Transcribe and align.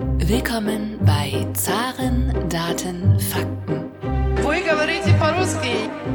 Willkommen 0.00 0.98
bei 1.04 1.46
Zaren, 1.52 2.32
Daten, 2.48 3.20
Fakten. 3.20 3.90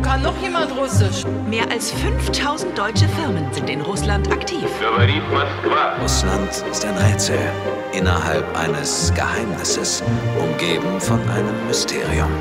Kann 0.01 0.23
noch 0.23 0.35
jemand 0.41 0.75
Russisch? 0.75 1.23
Mehr 1.47 1.69
als 1.69 1.91
5000 1.91 2.75
deutsche 2.75 3.07
Firmen 3.09 3.53
sind 3.53 3.69
in 3.69 3.81
Russland 3.81 4.31
aktiv. 4.31 4.67
Russland 6.01 6.63
ist 6.71 6.83
ein 6.83 6.97
Rätsel 6.97 7.37
innerhalb 7.93 8.57
eines 8.57 9.13
Geheimnisses, 9.13 10.01
umgeben 10.39 10.99
von 10.99 11.21
einem 11.29 11.67
Mysterium. 11.67 12.31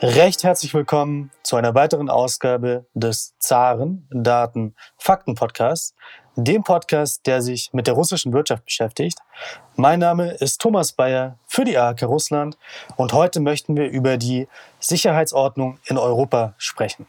Recht 0.00 0.44
herzlich 0.44 0.72
willkommen 0.72 1.32
zu 1.42 1.56
einer 1.56 1.74
weiteren 1.74 2.10
Ausgabe 2.10 2.86
des 2.94 3.34
Zaren 3.38 4.08
Daten 4.12 4.76
Fakten 4.98 5.34
Podcasts 5.34 5.94
dem 6.36 6.62
Podcast, 6.62 7.26
der 7.26 7.42
sich 7.42 7.70
mit 7.72 7.86
der 7.86 7.94
russischen 7.94 8.32
Wirtschaft 8.32 8.64
beschäftigt. 8.64 9.18
Mein 9.76 10.00
Name 10.00 10.32
ist 10.32 10.60
Thomas 10.60 10.92
Bayer 10.92 11.38
für 11.46 11.64
die 11.64 11.78
AHK 11.78 12.02
Russland 12.04 12.56
und 12.96 13.12
heute 13.12 13.40
möchten 13.40 13.76
wir 13.76 13.88
über 13.88 14.16
die 14.16 14.48
Sicherheitsordnung 14.80 15.78
in 15.86 15.98
Europa 15.98 16.54
sprechen. 16.58 17.06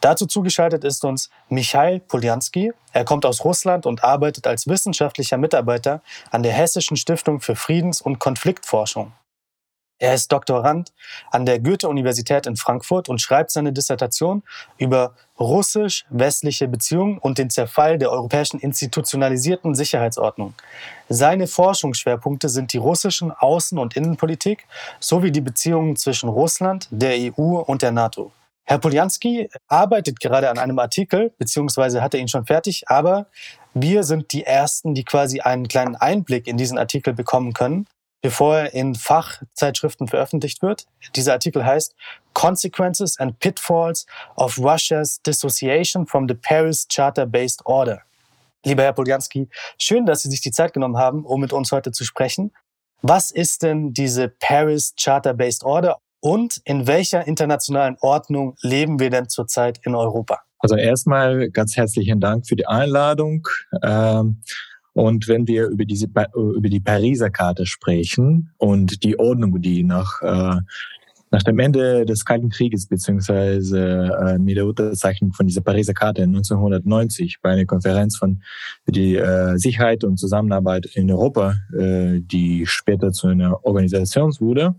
Dazu 0.00 0.26
zugeschaltet 0.26 0.84
ist 0.84 1.04
uns 1.04 1.28
Michail 1.48 1.98
Poljanski. 1.98 2.72
Er 2.92 3.04
kommt 3.04 3.26
aus 3.26 3.44
Russland 3.44 3.84
und 3.84 4.04
arbeitet 4.04 4.46
als 4.46 4.68
wissenschaftlicher 4.68 5.38
Mitarbeiter 5.38 6.02
an 6.30 6.44
der 6.44 6.52
Hessischen 6.52 6.96
Stiftung 6.96 7.40
für 7.40 7.56
Friedens- 7.56 8.00
und 8.00 8.20
Konfliktforschung. 8.20 9.12
Er 10.00 10.14
ist 10.14 10.30
Doktorand 10.30 10.92
an 11.30 11.44
der 11.44 11.58
Goethe-Universität 11.58 12.46
in 12.46 12.56
Frankfurt 12.56 13.08
und 13.08 13.20
schreibt 13.20 13.50
seine 13.50 13.72
Dissertation 13.72 14.44
über 14.76 15.14
russisch-westliche 15.40 16.68
Beziehungen 16.68 17.18
und 17.18 17.38
den 17.38 17.50
Zerfall 17.50 17.98
der 17.98 18.12
europäischen 18.12 18.60
institutionalisierten 18.60 19.74
Sicherheitsordnung. 19.74 20.54
Seine 21.08 21.48
Forschungsschwerpunkte 21.48 22.48
sind 22.48 22.72
die 22.72 22.78
russischen 22.78 23.32
Außen- 23.32 23.78
und 23.78 23.96
Innenpolitik 23.96 24.66
sowie 25.00 25.32
die 25.32 25.40
Beziehungen 25.40 25.96
zwischen 25.96 26.28
Russland, 26.28 26.86
der 26.90 27.16
EU 27.16 27.58
und 27.58 27.82
der 27.82 27.90
NATO. 27.90 28.30
Herr 28.66 28.78
Poljanski 28.78 29.48
arbeitet 29.66 30.20
gerade 30.20 30.50
an 30.50 30.58
einem 30.58 30.78
Artikel, 30.78 31.32
beziehungsweise 31.38 32.02
hat 32.02 32.14
er 32.14 32.20
ihn 32.20 32.28
schon 32.28 32.44
fertig, 32.44 32.84
aber 32.86 33.26
wir 33.74 34.04
sind 34.04 34.32
die 34.32 34.44
Ersten, 34.44 34.94
die 34.94 35.04
quasi 35.04 35.40
einen 35.40 35.66
kleinen 35.66 35.96
Einblick 35.96 36.46
in 36.46 36.56
diesen 36.56 36.78
Artikel 36.78 37.14
bekommen 37.14 37.52
können 37.52 37.86
bevor 38.20 38.58
er 38.58 38.74
in 38.74 38.94
Fachzeitschriften 38.94 40.08
veröffentlicht 40.08 40.62
wird. 40.62 40.86
Dieser 41.14 41.32
Artikel 41.32 41.64
heißt 41.64 41.94
Consequences 42.34 43.18
and 43.18 43.38
Pitfalls 43.38 44.06
of 44.36 44.58
Russia's 44.58 45.20
Dissociation 45.22 46.06
from 46.06 46.28
the 46.28 46.34
Paris 46.34 46.86
Charter-Based 46.88 47.64
Order. 47.66 48.02
Lieber 48.64 48.82
Herr 48.82 48.92
Poljanski, 48.92 49.48
schön, 49.78 50.04
dass 50.04 50.22
Sie 50.22 50.30
sich 50.30 50.40
die 50.40 50.50
Zeit 50.50 50.72
genommen 50.72 50.96
haben, 50.96 51.24
um 51.24 51.40
mit 51.40 51.52
uns 51.52 51.70
heute 51.72 51.92
zu 51.92 52.04
sprechen. 52.04 52.52
Was 53.02 53.30
ist 53.30 53.62
denn 53.62 53.92
diese 53.92 54.28
Paris 54.28 54.94
Charter-Based 55.00 55.64
Order 55.64 55.98
und 56.20 56.60
in 56.64 56.86
welcher 56.88 57.26
internationalen 57.26 57.96
Ordnung 58.00 58.56
leben 58.60 58.98
wir 58.98 59.10
denn 59.10 59.28
zurzeit 59.28 59.78
in 59.84 59.94
Europa? 59.94 60.40
Also 60.58 60.74
erstmal 60.74 61.50
ganz 61.50 61.76
herzlichen 61.76 62.18
Dank 62.18 62.48
für 62.48 62.56
die 62.56 62.66
Einladung. 62.66 63.46
Ähm 63.84 64.42
und 64.92 65.28
wenn 65.28 65.46
wir 65.46 65.68
über 65.68 65.84
diese 65.84 66.06
über 66.34 66.68
die 66.68 66.80
Pariser 66.80 67.30
Karte 67.30 67.66
sprechen 67.66 68.50
und 68.56 69.04
die 69.04 69.18
Ordnung, 69.18 69.60
die 69.60 69.84
nach 69.84 70.22
äh, 70.22 70.60
nach 71.30 71.42
dem 71.42 71.58
Ende 71.58 72.06
des 72.06 72.24
Kalten 72.24 72.48
Krieges 72.48 72.86
beziehungsweise 72.86 74.10
äh, 74.18 74.38
mit 74.38 74.56
der 74.56 74.66
Unterzeichnung 74.66 75.32
von 75.34 75.46
dieser 75.46 75.60
Pariser 75.60 75.92
Karte 75.92 76.22
1990 76.22 77.40
bei 77.42 77.50
einer 77.50 77.66
Konferenz 77.66 78.16
von 78.16 78.42
die 78.86 79.16
äh, 79.16 79.58
Sicherheit 79.58 80.04
und 80.04 80.16
Zusammenarbeit 80.16 80.86
in 80.94 81.10
Europa, 81.10 81.56
die 81.70 82.64
später 82.66 83.12
zu 83.12 83.26
einer 83.28 83.64
Organisation 83.64 84.32
wurde. 84.40 84.74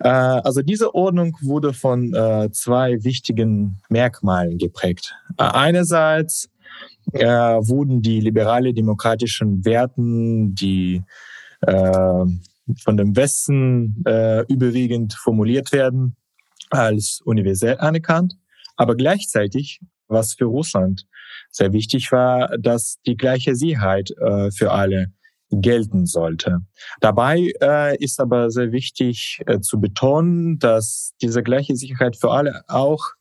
Also 0.00 0.62
diese 0.62 0.94
Ordnung 0.94 1.36
wurde 1.40 1.72
von 1.72 2.12
zwei 2.52 3.02
wichtigen 3.02 3.78
Merkmalen 3.88 4.58
geprägt. 4.58 5.14
Einerseits 5.36 6.50
äh, 7.12 7.26
wurden 7.26 8.02
die 8.02 8.20
liberale 8.20 8.72
demokratischen 8.74 9.64
Werten, 9.64 10.54
die 10.54 11.02
äh, 11.62 12.24
von 12.84 12.96
dem 12.96 13.16
Westen 13.16 14.02
äh, 14.06 14.44
überwiegend 14.46 15.14
formuliert 15.14 15.72
werden, 15.72 16.16
als 16.70 17.20
universell 17.24 17.78
anerkannt. 17.78 18.34
Aber 18.76 18.94
gleichzeitig, 18.94 19.80
was 20.06 20.34
für 20.34 20.44
Russland 20.44 21.06
sehr 21.50 21.72
wichtig 21.72 22.12
war, 22.12 22.56
dass 22.58 22.98
die 23.06 23.16
gleiche 23.16 23.54
Sicherheit 23.54 24.10
äh, 24.20 24.50
für 24.50 24.70
alle 24.70 25.12
gelten 25.50 26.06
sollte. 26.06 26.60
Dabei 27.00 27.52
äh, 27.62 27.96
ist 28.02 28.20
aber 28.20 28.50
sehr 28.50 28.70
wichtig 28.72 29.40
äh, 29.46 29.60
zu 29.60 29.80
betonen, 29.80 30.58
dass 30.58 31.14
diese 31.22 31.42
gleiche 31.42 31.74
Sicherheit 31.74 32.16
für 32.16 32.30
alle 32.30 32.62
auch 32.68 33.12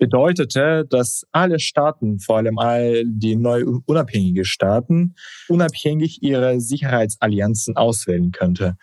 bedeutete, 0.00 0.86
dass 0.88 1.26
alle 1.30 1.60
Staaten, 1.60 2.18
vor 2.18 2.38
allem 2.38 2.58
all 2.58 3.04
die 3.06 3.36
neu 3.36 3.64
unabhängige 3.84 4.46
Staaten, 4.46 5.14
unabhängig 5.46 6.22
ihre 6.22 6.58
Sicherheitsallianzen 6.58 7.76
auswählen 7.76 8.32
könnte. 8.32 8.76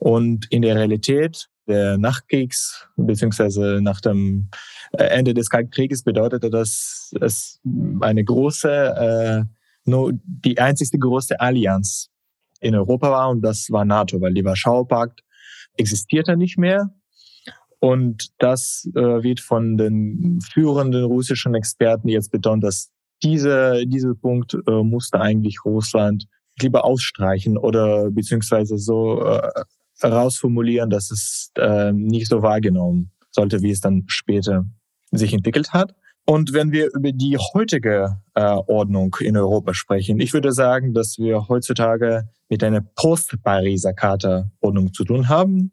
Und 0.00 0.50
in 0.50 0.62
der 0.62 0.74
Realität 0.74 1.48
der 1.68 1.96
Nachkriegs- 1.96 2.86
bzw. 2.96 3.80
nach 3.80 4.00
dem 4.00 4.50
äh, 4.92 5.04
Ende 5.04 5.32
des 5.32 5.48
Kalten 5.48 5.70
Krieges 5.70 6.02
bedeutete 6.02 6.50
das 6.50 7.14
es 7.20 7.60
eine 8.00 8.24
große, 8.24 8.68
äh, 8.68 9.44
nur 9.84 10.12
die 10.24 10.58
einzigste 10.58 10.98
große 10.98 11.40
Allianz 11.40 12.10
in 12.60 12.74
Europa 12.74 13.10
war 13.10 13.30
und 13.30 13.42
das 13.42 13.70
war 13.70 13.84
NATO, 13.84 14.20
weil 14.20 14.34
die 14.34 14.44
Warschauer 14.44 14.88
Pakt 14.88 15.22
existierte 15.76 16.36
nicht 16.36 16.58
mehr 16.58 16.90
und 17.80 18.30
das 18.38 18.88
äh, 18.94 19.00
wird 19.00 19.40
von 19.40 19.76
den 19.76 20.40
führenden 20.40 21.04
russischen 21.04 21.54
Experten 21.54 22.08
jetzt 22.08 22.30
betont, 22.30 22.64
dass 22.64 22.90
diese, 23.22 23.84
dieser 23.86 24.14
Punkt 24.14 24.56
äh, 24.66 24.82
musste 24.82 25.20
eigentlich 25.20 25.64
Russland 25.64 26.26
lieber 26.60 26.84
ausstreichen 26.84 27.56
oder 27.56 28.10
beziehungsweise 28.10 28.78
so 28.78 29.24
äh, 29.24 29.50
herausformulieren, 30.00 30.90
dass 30.90 31.10
es 31.10 31.50
äh, 31.58 31.92
nicht 31.92 32.28
so 32.28 32.42
wahrgenommen 32.42 33.10
sollte, 33.30 33.62
wie 33.62 33.70
es 33.70 33.80
dann 33.80 34.04
später 34.06 34.66
sich 35.10 35.32
entwickelt 35.32 35.72
hat. 35.72 35.94
Und 36.26 36.54
wenn 36.54 36.72
wir 36.72 36.88
über 36.94 37.12
die 37.12 37.36
heutige 37.36 38.16
äh, 38.34 38.40
Ordnung 38.40 39.14
in 39.20 39.36
Europa 39.36 39.74
sprechen, 39.74 40.20
ich 40.20 40.32
würde 40.32 40.52
sagen, 40.52 40.94
dass 40.94 41.18
wir 41.18 41.48
heutzutage 41.48 42.28
mit 42.48 42.64
einer 42.64 42.80
Post-Pariser 42.80 43.92
Charta-Ordnung 43.92 44.94
zu 44.94 45.04
tun 45.04 45.28
haben. 45.28 45.70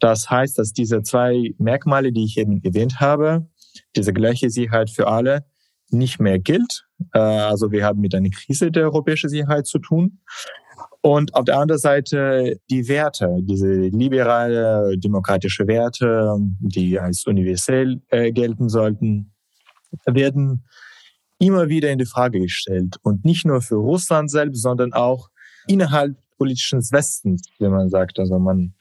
Das 0.00 0.30
heißt, 0.30 0.58
dass 0.58 0.72
diese 0.72 1.02
zwei 1.02 1.54
Merkmale, 1.58 2.12
die 2.12 2.24
ich 2.24 2.38
eben 2.38 2.62
erwähnt 2.62 3.00
habe, 3.00 3.48
diese 3.96 4.12
gleiche 4.12 4.50
Sicherheit 4.50 4.90
für 4.90 5.08
alle, 5.08 5.44
nicht 5.90 6.20
mehr 6.20 6.38
gilt. 6.38 6.86
Äh, 7.12 7.18
also 7.18 7.70
wir 7.70 7.84
haben 7.84 8.00
mit 8.00 8.14
einer 8.14 8.30
Krise 8.30 8.70
der 8.70 8.84
europäischen 8.84 9.30
Sicherheit 9.30 9.66
zu 9.66 9.78
tun. 9.78 10.20
Und 11.00 11.34
auf 11.34 11.44
der 11.44 11.58
anderen 11.58 11.80
Seite 11.80 12.60
die 12.70 12.88
Werte, 12.88 13.36
diese 13.40 13.72
liberale 13.72 14.98
demokratische 14.98 15.66
Werte, 15.66 16.36
die 16.60 16.98
als 16.98 17.26
universell 17.26 18.02
äh, 18.08 18.32
gelten 18.32 18.68
sollten, 18.68 19.32
werden 20.06 20.64
immer 21.38 21.68
wieder 21.68 21.90
in 21.90 21.98
die 21.98 22.04
Frage 22.04 22.40
gestellt. 22.40 22.96
Und 23.02 23.24
nicht 23.24 23.46
nur 23.46 23.62
für 23.62 23.76
Russland 23.76 24.30
selbst, 24.30 24.60
sondern 24.60 24.92
auch 24.92 25.30
innerhalb 25.66 26.16
politischen 26.36 26.80
Westens, 26.90 27.42
wie 27.58 27.68
man 27.68 27.88
sagt. 27.88 28.18
Also 28.18 28.38
man 28.38 28.74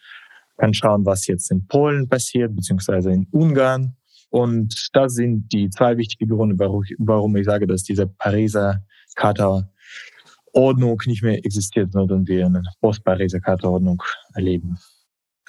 kann 0.58 0.74
schauen, 0.74 1.06
was 1.06 1.28
jetzt 1.28 1.52
in 1.52 1.68
Polen 1.68 2.10
passiert, 2.10 2.56
beziehungsweise 2.56 3.12
in 3.12 3.28
Ungarn. 3.32 3.96
Und 4.30 4.90
das 4.94 5.14
sind 5.14 5.52
die 5.54 5.70
zwei 5.70 5.98
wichtigen 5.98 6.36
Gründe, 6.36 6.58
warum 6.58 7.36
ich 7.36 7.46
sage, 7.46 7.68
dass 7.68 7.84
diese 7.84 8.08
Pariser 8.08 8.82
Charta 9.16 9.70
Ordnung 10.54 11.02
nicht 11.06 11.24
mehr 11.24 11.46
existiert, 11.46 11.92
sondern 11.94 12.28
wir 12.28 12.46
eine 12.46 12.64
Post-Pariser 12.82 13.40
Charta 13.40 13.68
Ordnung 13.68 14.02
erleben. 14.34 14.78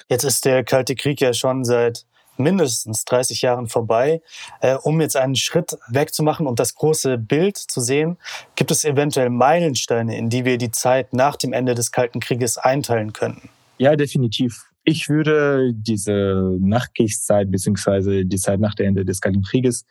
Jetzt 0.07 0.23
ist 0.23 0.45
der 0.45 0.63
Kalte 0.63 0.95
Krieg 0.95 1.19
ja 1.21 1.33
schon 1.33 1.63
seit 1.63 2.05
mindestens 2.39 3.05
30 3.05 3.41
Jahren 3.41 3.67
vorbei. 3.67 4.21
Äh, 4.61 4.75
um 4.75 5.01
jetzt 5.01 5.17
einen 5.17 5.35
Schritt 5.35 5.77
wegzumachen 5.89 6.47
und 6.47 6.59
das 6.59 6.73
große 6.73 7.17
Bild 7.17 7.57
zu 7.57 7.81
sehen, 7.81 8.17
gibt 8.55 8.71
es 8.71 8.85
eventuell 8.85 9.29
Meilensteine, 9.29 10.17
in 10.17 10.29
die 10.29 10.45
wir 10.45 10.57
die 10.57 10.71
Zeit 10.71 11.13
nach 11.13 11.35
dem 11.35 11.53
Ende 11.53 11.75
des 11.75 11.91
Kalten 11.91 12.19
Krieges 12.19 12.57
einteilen 12.57 13.13
könnten? 13.13 13.49
Ja, 13.77 13.95
definitiv. 13.95 14.68
Ich 14.89 15.07
würde 15.07 15.71
diese 15.71 16.57
Nachkriegszeit 16.59 17.51
beziehungsweise 17.51 18.25
die 18.25 18.37
Zeit 18.37 18.59
nach 18.59 18.73
dem 18.73 18.87
Ende 18.87 19.05
des 19.05 19.21
Kalten 19.21 19.43
Krieges 19.43 19.85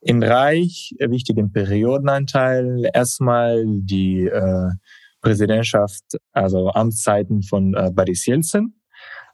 in 0.00 0.22
reich 0.22 0.94
wichtigen 1.00 1.50
Perioden 1.52 2.08
einteilen. 2.08 2.84
Erstmal 2.84 3.64
die 3.66 4.28
äh, 4.28 4.70
Präsidentschaft, 5.20 6.04
also 6.32 6.70
Amtszeiten 6.70 7.42
von 7.42 7.74
äh, 7.74 7.90
Boris 7.92 8.24
Jelzin. 8.24 8.74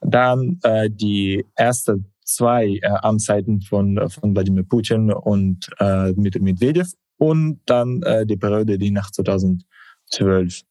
Dann 0.00 0.58
äh, 0.62 0.88
die 0.88 1.44
erste 1.56 2.02
zwei 2.24 2.78
äh, 2.80 2.88
Amtszeiten 3.02 3.60
von, 3.60 4.08
von 4.08 4.34
Wladimir 4.34 4.64
Putin 4.64 5.12
und 5.12 5.68
äh, 5.78 6.12
mit 6.12 6.40
Medvedev 6.40 6.90
und 7.18 7.60
dann 7.66 8.00
äh, 8.04 8.24
die 8.24 8.38
Periode, 8.38 8.78
die 8.78 8.90
nach 8.90 9.10
2012 9.10 10.62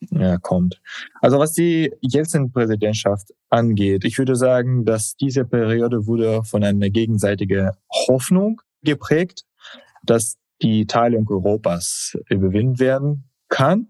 ja, 0.00 0.36
kommt. 0.38 0.80
Also 1.20 1.38
was 1.38 1.52
die 1.52 1.92
Jelzin-Präsidentschaft 2.00 3.32
angeht, 3.50 4.04
ich 4.04 4.18
würde 4.18 4.36
sagen, 4.36 4.84
dass 4.84 5.16
diese 5.16 5.44
Periode 5.44 6.06
wurde 6.06 6.44
von 6.44 6.62
einer 6.64 6.90
gegenseitigen 6.90 7.70
Hoffnung 8.06 8.60
geprägt, 8.82 9.44
dass 10.02 10.36
die 10.62 10.86
Teilung 10.86 11.28
Europas 11.28 12.16
überwinden 12.28 12.78
werden 12.78 13.28
kann. 13.48 13.88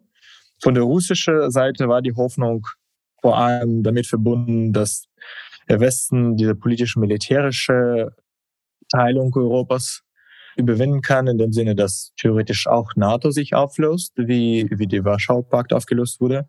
Von 0.61 0.75
der 0.75 0.83
russischen 0.83 1.51
Seite 1.51 1.89
war 1.89 2.03
die 2.03 2.15
Hoffnung 2.15 2.67
vor 3.21 3.39
allem 3.39 3.83
damit 3.83 4.07
verbunden, 4.07 4.73
dass 4.73 5.05
der 5.69 5.81
Westen 5.81 6.37
diese 6.37 6.55
politisch-militärische 6.55 8.15
Teilung 8.91 9.35
Europas 9.35 10.03
überwinden 10.59 11.01
kann, 11.01 11.27
in 11.27 11.39
dem 11.39 11.53
Sinne, 11.53 11.75
dass 11.75 12.13
theoretisch 12.17 12.67
auch 12.67 12.95
NATO 12.97 13.31
sich 13.31 13.55
auflöst, 13.55 14.13
wie, 14.17 14.69
wie 14.71 14.87
der 14.87 15.05
Warschau 15.05 15.43
Pakt 15.43 15.73
aufgelöst 15.73 16.21
wurde. 16.21 16.49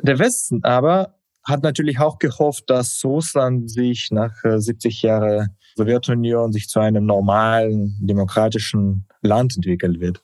Der 0.00 0.18
Westen 0.18 0.62
aber 0.62 1.14
hat 1.44 1.62
natürlich 1.62 1.98
auch 1.98 2.18
gehofft, 2.18 2.70
dass 2.70 3.04
Russland 3.04 3.70
sich 3.70 4.10
nach 4.10 4.34
70 4.44 5.02
äh, 5.02 5.06
Jahren 5.06 5.56
Sowjetunion 5.76 6.52
sich 6.52 6.68
zu 6.68 6.80
einem 6.80 7.06
normalen, 7.06 7.96
demokratischen 8.00 9.06
Land 9.22 9.56
entwickelt 9.56 10.00
wird. 10.00 10.22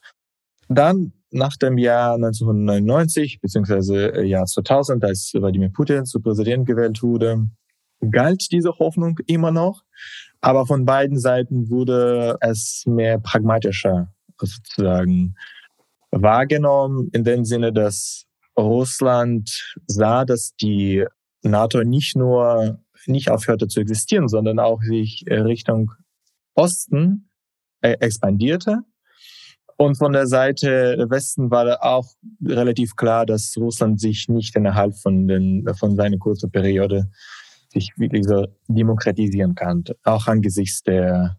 Dann 0.68 1.12
nach 1.30 1.56
dem 1.56 1.78
Jahr 1.78 2.14
1999 2.14 3.40
beziehungsweise 3.40 4.14
äh, 4.14 4.24
Jahr 4.26 4.46
2000, 4.46 5.04
als 5.04 5.32
Wladimir 5.34 5.70
Putin 5.70 6.04
zu 6.04 6.20
Präsident 6.20 6.66
gewählt 6.66 7.02
wurde, 7.02 7.48
galt 8.10 8.52
diese 8.52 8.78
Hoffnung 8.78 9.18
immer 9.26 9.50
noch. 9.50 9.82
Aber 10.40 10.66
von 10.66 10.84
beiden 10.84 11.18
Seiten 11.18 11.68
wurde 11.70 12.36
es 12.40 12.84
mehr 12.86 13.18
pragmatischer 13.18 14.12
sozusagen 14.40 15.34
wahrgenommen, 16.10 17.10
in 17.12 17.24
dem 17.24 17.44
Sinne, 17.44 17.72
dass 17.72 18.24
Russland 18.56 19.76
sah, 19.86 20.24
dass 20.24 20.54
die 20.56 21.04
NATO 21.42 21.84
nicht 21.84 22.16
nur 22.16 22.80
nicht 23.06 23.30
aufhörte 23.30 23.68
zu 23.68 23.80
existieren, 23.80 24.28
sondern 24.28 24.58
auch 24.58 24.82
sich 24.82 25.24
Richtung 25.28 25.92
Osten 26.54 27.30
äh, 27.80 27.92
expandierte. 28.00 28.80
Und 29.76 29.96
von 29.96 30.12
der 30.12 30.26
Seite 30.26 31.06
Westen 31.08 31.50
war 31.50 31.84
auch 31.84 32.06
relativ 32.44 32.96
klar, 32.96 33.24
dass 33.24 33.54
Russland 33.56 34.00
sich 34.00 34.28
nicht 34.28 34.56
innerhalb 34.56 34.96
von, 34.96 35.28
den, 35.28 35.64
von 35.78 35.94
seiner 35.94 36.18
kurzen 36.18 36.50
Periode 36.50 37.08
sich 37.68 37.92
wirklich 37.96 38.26
so 38.26 38.46
demokratisieren 38.68 39.54
kann, 39.54 39.84
auch 40.04 40.26
angesichts 40.26 40.82
der 40.82 41.38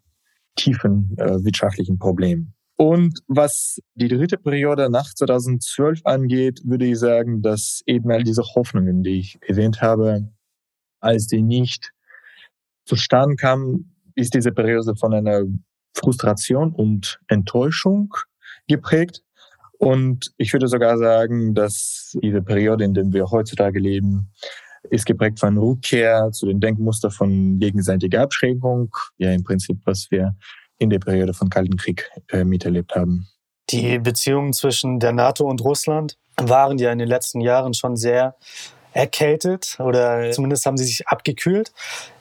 tiefen 0.56 1.16
äh, 1.18 1.44
wirtschaftlichen 1.44 1.98
Probleme. 1.98 2.48
Und 2.78 3.20
was 3.28 3.80
die 3.96 4.08
dritte 4.08 4.38
Periode 4.38 4.90
nach 4.90 5.14
2012 5.14 6.02
angeht, 6.06 6.62
würde 6.64 6.86
ich 6.86 7.00
sagen, 7.00 7.42
dass 7.42 7.82
eben 7.86 8.10
all 8.10 8.24
diese 8.24 8.44
Hoffnungen, 8.56 9.04
die 9.04 9.20
ich 9.20 9.38
erwähnt 9.42 9.82
habe, 9.82 10.30
als 11.02 11.28
die 11.28 11.42
nicht 11.42 11.92
zustande 12.86 13.36
kamen, 13.36 13.96
ist 14.16 14.34
diese 14.34 14.52
Periode 14.52 14.96
von 14.96 15.14
einer 15.14 15.44
Frustration 15.94 16.74
und 16.74 17.20
Enttäuschung 17.28 18.14
geprägt. 18.68 19.24
Und 19.78 20.32
ich 20.38 20.54
würde 20.54 20.68
sogar 20.68 20.98
sagen, 20.98 21.56
dass 21.56 22.18
diese 22.22 22.42
Periode, 22.42 22.84
in 22.84 22.94
der 22.94 23.12
wir 23.12 23.30
heutzutage 23.30 23.80
leben, 23.80 24.32
ist 24.90 25.06
geprägt 25.06 25.40
von 25.40 25.58
Rückkehr 25.58 26.32
zu 26.32 26.46
den 26.46 26.60
Denkmustern 26.60 27.12
von 27.12 27.60
gegenseitiger 27.60 28.22
Abschränkung. 28.22 28.92
Ja, 29.18 29.32
im 29.32 29.44
Prinzip, 29.44 29.78
was 29.86 30.08
wir 30.10 30.36
in 30.78 30.90
der 30.90 31.00
Periode 31.00 31.34
von 31.34 31.50
Kalten 31.50 31.78
Krieg 31.78 32.10
äh, 32.32 32.44
miterlebt 32.44 32.96
haben. 32.96 33.28
Die 33.70 34.00
Beziehungen 34.00 34.54
zwischen 34.54 35.00
der 35.00 35.12
NATO 35.12 35.48
und 35.48 35.62
Russland 35.62 36.18
waren 36.38 36.78
ja 36.78 36.92
in 36.92 37.00
den 37.00 37.08
letzten 37.08 37.42
Jahren 37.42 37.74
schon 37.74 37.96
sehr 37.96 38.36
erkältet 38.94 39.78
oder 39.80 40.32
zumindest 40.32 40.66
haben 40.66 40.78
sie 40.78 40.86
sich 40.86 41.08
abgekühlt. 41.08 41.72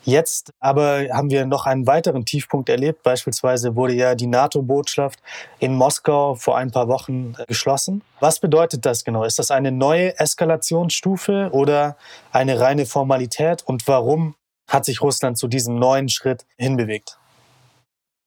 Jetzt 0.04 0.52
aber 0.60 1.06
haben 1.12 1.30
wir 1.30 1.44
noch 1.46 1.66
einen 1.66 1.86
weiteren 1.86 2.24
Tiefpunkt 2.24 2.68
erlebt. 2.68 3.02
Beispielsweise 3.02 3.76
wurde 3.76 3.94
ja 3.94 4.14
die 4.14 4.26
NATO-Botschaft 4.26 5.20
in 5.58 5.74
Moskau 5.74 6.34
vor 6.34 6.56
ein 6.56 6.70
paar 6.70 6.88
Wochen 6.88 7.34
äh, 7.38 7.44
geschlossen. 7.46 8.02
Was 8.20 8.40
bedeutet 8.40 8.86
das 8.86 9.04
genau? 9.04 9.24
Ist 9.24 9.38
das 9.38 9.50
eine 9.50 9.72
neue 9.72 10.18
Eskalationsstufe 10.18 11.50
oder 11.52 11.96
eine 12.32 12.60
reine 12.60 12.86
Formalität? 12.86 13.62
Und 13.64 13.86
warum 13.86 14.34
hat 14.66 14.84
sich 14.84 15.02
Russland 15.02 15.38
zu 15.38 15.48
diesem 15.48 15.78
neuen 15.78 16.08
Schritt 16.08 16.46
hinbewegt? 16.56 17.18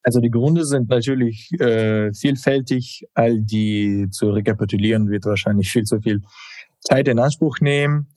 Also 0.03 0.19
die 0.19 0.31
Gründe 0.31 0.65
sind 0.65 0.89
natürlich 0.89 1.51
äh, 1.59 2.11
vielfältig. 2.13 3.07
All 3.13 3.39
die 3.39 4.07
zu 4.09 4.31
rekapitulieren 4.31 5.09
wird 5.09 5.25
wahrscheinlich 5.25 5.71
viel 5.71 5.83
zu 5.83 5.99
viel 6.01 6.21
Zeit 6.79 7.07
in 7.07 7.19
Anspruch 7.19 7.59
nehmen. 7.59 8.07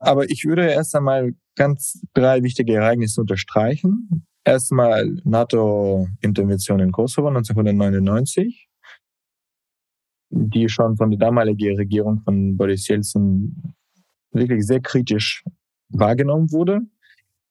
Aber 0.00 0.28
ich 0.30 0.44
würde 0.44 0.66
erst 0.66 0.96
einmal 0.96 1.34
ganz 1.56 2.02
drei 2.14 2.42
wichtige 2.42 2.74
Ereignisse 2.74 3.20
unterstreichen. 3.20 4.26
Erstmal 4.44 5.06
NATO-Intervention 5.24 6.80
in 6.80 6.90
Kosovo 6.90 7.28
1999, 7.28 8.68
die 10.30 10.68
schon 10.70 10.96
von 10.96 11.10
der 11.10 11.18
damaligen 11.18 11.76
Regierung 11.76 12.22
von 12.22 12.56
Boris 12.56 12.88
Jelzin 12.88 13.74
wirklich 14.32 14.66
sehr 14.66 14.80
kritisch 14.80 15.44
wahrgenommen 15.90 16.50
wurde. 16.50 16.80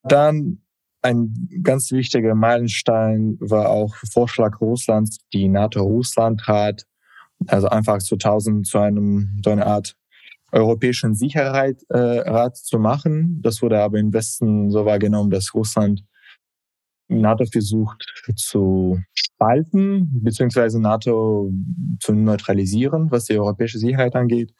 Dann 0.03 0.61
ein 1.01 1.49
ganz 1.61 1.91
wichtiger 1.91 2.33
Meilenstein 2.33 3.37
war 3.39 3.69
auch 3.69 3.95
Vorschlag 4.11 4.59
Russlands, 4.59 5.19
die 5.33 5.47
NATO-Russland-Rat, 5.47 6.85
also 7.47 7.69
einfach 7.69 7.99
2000 7.99 8.65
zu 8.65 8.79
einem, 8.79 9.39
so 9.43 9.51
einer 9.51 9.67
Art 9.67 9.95
europäischen 10.51 11.15
Sicherheit 11.15 11.81
äh, 11.89 12.51
zu 12.53 12.79
machen. 12.79 13.39
Das 13.41 13.61
wurde 13.61 13.79
aber 13.81 13.99
im 13.99 14.13
Westen 14.13 14.69
so 14.69 14.85
wahrgenommen, 14.85 15.29
dass 15.29 15.53
Russland 15.53 16.03
NATO 17.07 17.45
versucht 17.45 18.05
zu 18.35 18.99
spalten, 19.13 20.21
beziehungsweise 20.23 20.79
NATO 20.79 21.51
zu 21.99 22.13
neutralisieren, 22.13 23.09
was 23.09 23.25
die 23.25 23.39
europäische 23.39 23.79
Sicherheit 23.79 24.15
angeht. 24.15 24.53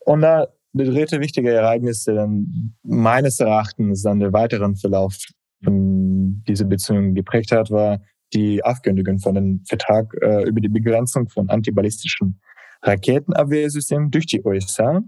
Und 0.00 0.22
da 0.22 0.48
der 0.72 0.86
dritte 0.86 1.20
wichtige 1.20 1.50
Ereignis, 1.50 2.04
der 2.04 2.14
dann 2.14 2.74
meines 2.82 3.40
Erachtens 3.40 4.02
dann 4.02 4.20
der 4.20 4.32
weiteren 4.32 4.76
Verlauf 4.76 5.16
von 5.64 6.42
dieser 6.46 6.66
Beziehung 6.66 7.14
geprägt 7.14 7.52
hat, 7.52 7.70
war 7.70 8.00
die 8.34 8.62
Aufkündigung 8.62 9.18
von 9.18 9.34
dem 9.34 9.62
Vertrag 9.66 10.12
äh, 10.20 10.44
über 10.44 10.60
die 10.60 10.68
Begrenzung 10.68 11.28
von 11.28 11.48
antiballistischen 11.48 12.40
Raketenabwehrsystem 12.86 14.10
durch 14.10 14.26
die 14.26 14.42
USA. 14.42 15.02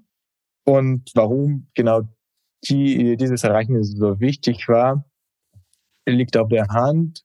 Und 0.65 1.11
warum 1.15 1.69
genau 1.75 2.03
die, 2.65 3.17
dieses 3.17 3.45
Ereignis 3.45 3.93
so 3.93 4.21
wichtig 4.21 4.69
war, 4.69 5.05
liegt 6.07 6.37
auf 6.37 6.49
der 6.49 6.67
Hand. 6.69 7.25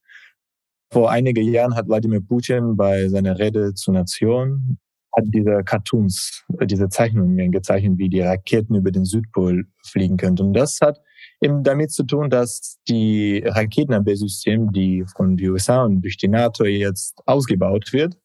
Vor 0.91 1.09
einigen 1.09 1.51
Jahren 1.51 1.75
hat 1.75 1.87
Wladimir 1.87 2.21
Putin 2.21 2.77
bei 2.77 3.07
seiner 3.09 3.39
Rede 3.39 3.73
zur 3.73 3.95
Nation 3.95 4.77
hat 5.15 5.25
diese 5.27 5.63
Cartoons, 5.63 6.43
diese 6.63 6.89
Zeichnungen 6.89 7.51
gezeichnet, 7.51 7.97
wie 7.97 8.09
die 8.09 8.21
Raketen 8.21 8.75
über 8.75 8.91
den 8.91 9.05
Südpol 9.05 9.65
fliegen 9.85 10.17
können. 10.17 10.39
Und 10.39 10.53
das 10.53 10.79
hat 10.81 10.99
eben 11.41 11.63
damit 11.63 11.91
zu 11.91 12.03
tun, 12.03 12.29
dass 12.29 12.79
die 12.87 13.43
Raketenabwehrsystem, 13.45 14.71
die 14.71 15.05
von 15.15 15.37
den 15.37 15.49
USA 15.51 15.83
und 15.83 16.01
durch 16.01 16.17
die 16.17 16.27
NATO 16.27 16.65
jetzt 16.65 17.21
ausgebaut 17.25 17.93
wird, 17.93 18.17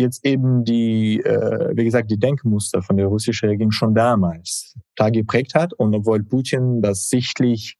jetzt 0.00 0.24
eben 0.24 0.64
die, 0.64 1.20
äh, 1.20 1.76
wie 1.76 1.84
gesagt, 1.84 2.10
die 2.10 2.18
Denkmuster 2.18 2.82
von 2.82 2.96
der 2.96 3.06
russischen 3.06 3.48
Regierung 3.48 3.72
schon 3.72 3.94
damals 3.94 4.74
da 4.96 5.10
geprägt 5.10 5.54
hat. 5.54 5.72
Und 5.72 5.94
obwohl 5.94 6.22
Putin 6.22 6.82
das 6.82 7.08
sichtlich 7.08 7.76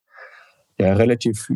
ja 0.78 0.92
relativ 0.94 1.48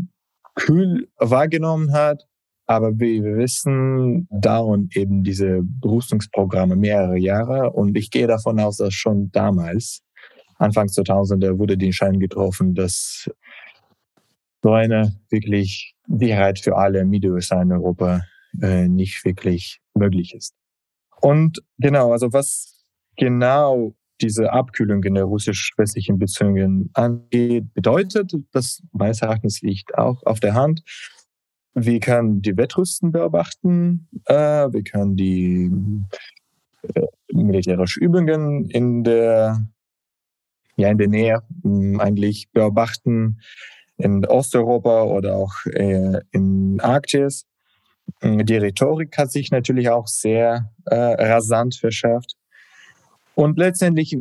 kühl 0.54 1.08
wahrgenommen 1.18 1.92
hat, 1.92 2.26
aber 2.66 2.98
wie 2.98 3.22
wir 3.22 3.36
wissen, 3.36 4.28
dauern 4.30 4.88
eben 4.94 5.24
diese 5.24 5.62
Rüstungsprogramme 5.84 6.76
mehrere 6.76 7.18
Jahre. 7.18 7.72
Und 7.72 7.96
ich 7.96 8.10
gehe 8.10 8.26
davon 8.26 8.60
aus, 8.60 8.76
dass 8.76 8.94
schon 8.94 9.30
damals, 9.32 10.02
Anfang 10.58 10.86
2000er, 10.86 11.58
wurde 11.58 11.76
die 11.76 11.86
Entscheidung 11.86 12.20
getroffen, 12.20 12.74
dass 12.74 13.28
so 14.62 14.72
eine 14.72 15.12
wirklich 15.28 15.94
Sicherheit 16.06 16.60
für 16.60 16.76
alle 16.76 17.04
Mitte-USA 17.04 17.62
in 17.62 17.72
Europa 17.72 18.22
äh, 18.60 18.88
nicht 18.88 19.24
wirklich 19.24 19.80
möglich 19.94 20.34
ist. 20.34 20.54
Und 21.20 21.62
genau, 21.78 22.12
also 22.12 22.32
was 22.32 22.84
genau 23.16 23.94
diese 24.20 24.52
Abkühlung 24.52 25.02
in 25.04 25.14
der 25.14 25.24
russisch-westlichen 25.24 26.18
Beziehungen 26.18 26.90
angeht, 26.94 27.72
bedeutet, 27.74 28.32
das 28.52 28.82
meines 28.92 29.22
Erachtens 29.22 29.60
liegt 29.62 29.96
auch 29.98 30.22
auf 30.24 30.40
der 30.40 30.54
Hand. 30.54 30.82
Wir 31.74 32.00
können 32.00 32.42
die 32.42 32.56
Wettrüsten 32.56 33.12
beobachten, 33.12 34.08
äh, 34.26 34.34
wir 34.72 34.82
können 34.84 35.16
die 35.16 35.70
äh, 36.94 37.06
militärische 37.32 38.00
Übungen 38.00 38.68
in 38.68 39.04
der, 39.04 39.66
ja, 40.76 40.88
in 40.88 40.98
der 40.98 41.08
Nähe 41.08 41.42
äh, 41.64 41.98
eigentlich 41.98 42.50
beobachten, 42.52 43.40
in 43.96 44.24
Osteuropa 44.26 45.04
oder 45.04 45.36
auch 45.36 45.54
äh, 45.66 46.20
in 46.32 46.80
Arktis. 46.80 47.46
Die 48.22 48.56
Rhetorik 48.56 49.16
hat 49.16 49.32
sich 49.32 49.50
natürlich 49.50 49.88
auch 49.90 50.06
sehr 50.06 50.70
äh, 50.86 50.94
rasant 50.94 51.74
verschärft. 51.74 52.36
Und 53.34 53.58
letztendlich 53.58 54.18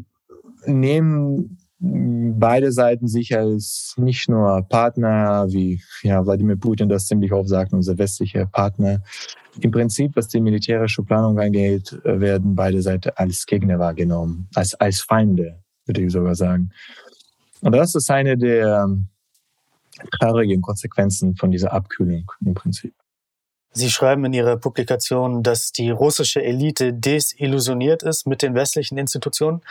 nehmen 0.65 1.57
beide 1.81 2.71
Seiten 2.71 3.07
sich 3.07 3.35
als 3.35 3.95
nicht 3.97 4.29
nur 4.29 4.61
Partner, 4.69 5.47
wie 5.49 5.81
ja, 6.03 6.23
Wladimir 6.23 6.55
Putin 6.55 6.89
das 6.89 7.07
ziemlich 7.07 7.33
oft 7.33 7.49
sagt, 7.49 7.73
unser 7.73 7.97
westlicher 7.97 8.45
Partner. 8.45 9.01
Im 9.59 9.71
Prinzip, 9.71 10.15
was 10.15 10.27
die 10.27 10.39
militärische 10.39 11.03
Planung 11.03 11.39
angeht, 11.39 11.99
werden 12.03 12.55
beide 12.55 12.81
Seiten 12.81 13.11
als 13.15 13.45
Gegner 13.45 13.79
wahrgenommen, 13.79 14.47
als, 14.53 14.75
als 14.75 15.01
Feinde, 15.01 15.59
würde 15.85 16.03
ich 16.03 16.11
sogar 16.11 16.35
sagen. 16.35 16.69
Und 17.61 17.73
das 17.73 17.95
ist 17.95 18.09
eine 18.11 18.37
der 18.37 18.87
traurigen 20.19 20.61
Konsequenzen 20.61 21.35
von 21.35 21.51
dieser 21.51 21.73
Abkühlung 21.73 22.31
im 22.45 22.53
Prinzip. 22.53 22.93
Sie 23.73 23.89
schreiben 23.89 24.25
in 24.25 24.33
Ihrer 24.33 24.57
Publikation, 24.57 25.43
dass 25.43 25.71
die 25.71 25.89
russische 25.89 26.43
Elite 26.43 26.93
desillusioniert 26.93 28.03
ist 28.03 28.27
mit 28.27 28.41
den 28.41 28.53
westlichen 28.53 28.97
Institutionen. 28.97 29.61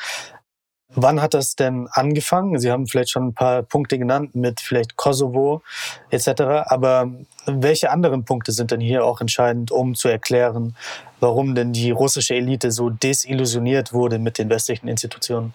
Wann 0.92 1.22
hat 1.22 1.34
das 1.34 1.54
denn 1.54 1.86
angefangen? 1.92 2.58
Sie 2.58 2.70
haben 2.70 2.86
vielleicht 2.86 3.10
schon 3.10 3.28
ein 3.28 3.34
paar 3.34 3.62
Punkte 3.62 3.98
genannt 3.98 4.34
mit 4.34 4.60
vielleicht 4.60 4.96
Kosovo 4.96 5.62
etc. 6.10 6.40
Aber 6.64 7.12
welche 7.46 7.90
anderen 7.90 8.24
Punkte 8.24 8.50
sind 8.50 8.72
denn 8.72 8.80
hier 8.80 9.04
auch 9.04 9.20
entscheidend, 9.20 9.70
um 9.70 9.94
zu 9.94 10.08
erklären, 10.08 10.74
warum 11.20 11.54
denn 11.54 11.72
die 11.72 11.92
russische 11.92 12.34
Elite 12.34 12.72
so 12.72 12.90
desillusioniert 12.90 13.92
wurde 13.92 14.18
mit 14.18 14.38
den 14.38 14.50
westlichen 14.50 14.88
Institutionen? 14.88 15.54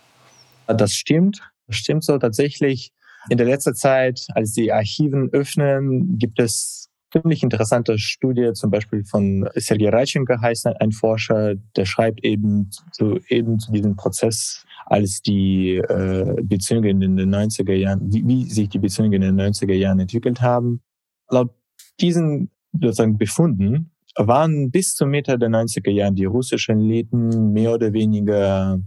Das 0.67 0.93
stimmt. 0.93 1.41
Das 1.67 1.77
stimmt 1.77 2.05
so 2.05 2.17
tatsächlich. 2.17 2.93
In 3.29 3.37
der 3.37 3.47
letzten 3.47 3.75
Zeit, 3.75 4.27
als 4.35 4.53
die 4.53 4.71
Archiven 4.71 5.31
öffnen, 5.33 6.17
gibt 6.17 6.39
es 6.39 6.89
ziemlich 7.15 7.43
interessante 7.43 7.97
Studie, 7.97 8.51
zum 8.53 8.71
Beispiel 8.71 9.03
von 9.05 9.47
Sergei 9.55 9.89
Reichenko 9.89 10.41
heißt 10.41 10.67
ein 10.67 10.91
Forscher, 10.91 11.55
der 11.75 11.85
schreibt 11.85 12.23
eben 12.23 12.69
zu, 12.91 13.19
eben 13.29 13.59
zu 13.59 13.71
diesem 13.71 13.95
Prozess, 13.95 14.65
als 14.85 15.21
die 15.21 15.77
äh, 15.77 16.35
Beziehungen 16.43 17.01
in 17.01 17.15
den 17.17 17.33
90er 17.33 17.73
Jahren, 17.73 18.01
wie, 18.11 18.27
wie 18.27 18.49
sich 18.49 18.69
die 18.69 18.79
Beziehungen 18.79 19.13
in 19.13 19.21
den 19.21 19.39
90er 19.39 19.73
Jahren 19.73 19.99
entwickelt 19.99 20.41
haben. 20.41 20.81
Laut 21.29 21.51
diesen 21.99 22.51
sozusagen 22.73 23.17
Befunden 23.17 23.91
waren 24.17 24.69
bis 24.69 24.93
zur 24.95 25.07
Mitte 25.07 25.39
der 25.39 25.49
90er 25.49 25.91
Jahren 25.91 26.15
die 26.15 26.25
russischen 26.25 26.79
Eliten 26.79 27.53
mehr 27.53 27.73
oder 27.73 27.93
weniger 27.93 28.79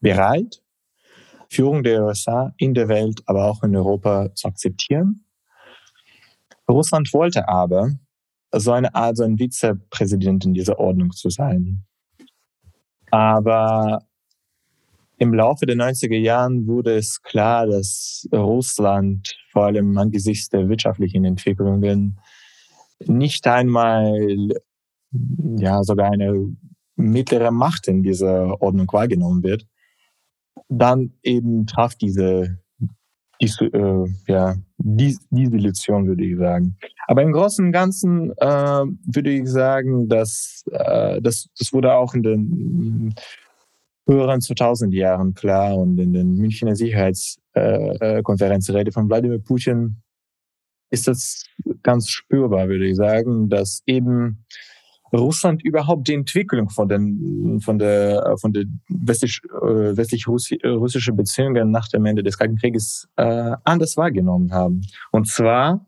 bereit, 0.00 0.62
Führung 1.50 1.82
der 1.82 2.02
USA 2.04 2.52
in 2.56 2.74
der 2.74 2.88
Welt, 2.88 3.20
aber 3.26 3.44
auch 3.44 3.62
in 3.62 3.76
Europa 3.76 4.34
zu 4.34 4.48
akzeptieren. 4.48 5.23
Russland 6.68 7.12
wollte 7.12 7.48
aber 7.48 7.90
so 8.52 8.72
eine 8.72 8.94
Art, 8.94 9.16
so 9.16 9.24
ein 9.24 9.38
Vizepräsident 9.38 10.44
in 10.44 10.54
dieser 10.54 10.78
Ordnung 10.78 11.10
zu 11.10 11.30
sein. 11.30 11.84
Aber 13.10 14.04
im 15.18 15.34
Laufe 15.34 15.66
der 15.66 15.76
90er 15.76 16.18
Jahren 16.18 16.66
wurde 16.66 16.96
es 16.96 17.22
klar, 17.22 17.66
dass 17.66 18.28
Russland 18.32 19.36
vor 19.52 19.66
allem 19.66 19.96
angesichts 19.98 20.48
der 20.48 20.68
wirtschaftlichen 20.68 21.24
Entwicklungen 21.24 22.18
nicht 23.06 23.46
einmal, 23.46 24.48
ja, 25.56 25.82
sogar 25.82 26.12
eine 26.12 26.56
mittlere 26.96 27.50
Macht 27.50 27.88
in 27.88 28.02
dieser 28.02 28.60
Ordnung 28.60 28.88
wahrgenommen 28.92 29.42
wird 29.42 29.66
dann 30.68 31.12
eben 31.22 31.66
traf 31.66 31.94
diese, 31.94 32.58
diese 33.40 33.64
äh, 33.66 34.06
ja, 34.28 34.56
die, 34.86 35.16
diese 35.30 35.56
Illusion, 35.56 36.06
würde 36.06 36.22
ich 36.24 36.36
sagen. 36.36 36.76
Aber 37.06 37.22
im 37.22 37.32
Großen 37.32 37.64
und 37.64 37.72
Ganzen 37.72 38.32
äh, 38.36 38.84
würde 39.06 39.30
ich 39.30 39.48
sagen, 39.48 40.06
dass 40.08 40.62
äh, 40.70 41.22
das, 41.22 41.48
das 41.58 41.72
wurde 41.72 41.94
auch 41.94 42.12
in 42.14 42.22
den 42.22 43.14
höheren 44.06 44.42
2000 44.42 44.92
Jahren 44.92 45.32
klar 45.32 45.78
und 45.78 45.98
in 45.98 46.12
den 46.12 46.36
Münchner 46.36 46.76
Sicherheitskonferenzrede 46.76 48.90
äh, 48.90 48.92
von 48.92 49.08
Wladimir 49.08 49.38
Putin 49.38 49.96
ist 50.90 51.08
das 51.08 51.46
ganz 51.82 52.10
spürbar, 52.10 52.68
würde 52.68 52.86
ich 52.86 52.96
sagen, 52.96 53.48
dass 53.48 53.82
eben 53.86 54.44
Russland 55.14 55.62
überhaupt 55.62 56.08
die 56.08 56.14
Entwicklung 56.14 56.68
von 56.70 56.88
den 56.88 57.60
von 57.60 57.78
der 57.78 58.36
von 58.40 58.52
der 58.52 58.64
westlich 58.88 59.40
äh, 59.44 59.96
westlich 59.96 60.26
russische 60.28 61.12
Beziehungen 61.12 61.70
nach 61.70 61.88
dem 61.88 62.04
Ende 62.06 62.22
des 62.22 62.38
Kalten 62.38 62.56
Krieges 62.56 63.08
äh, 63.16 63.52
anders 63.64 63.96
wahrgenommen 63.96 64.52
haben. 64.52 64.82
Und 65.12 65.28
zwar, 65.28 65.86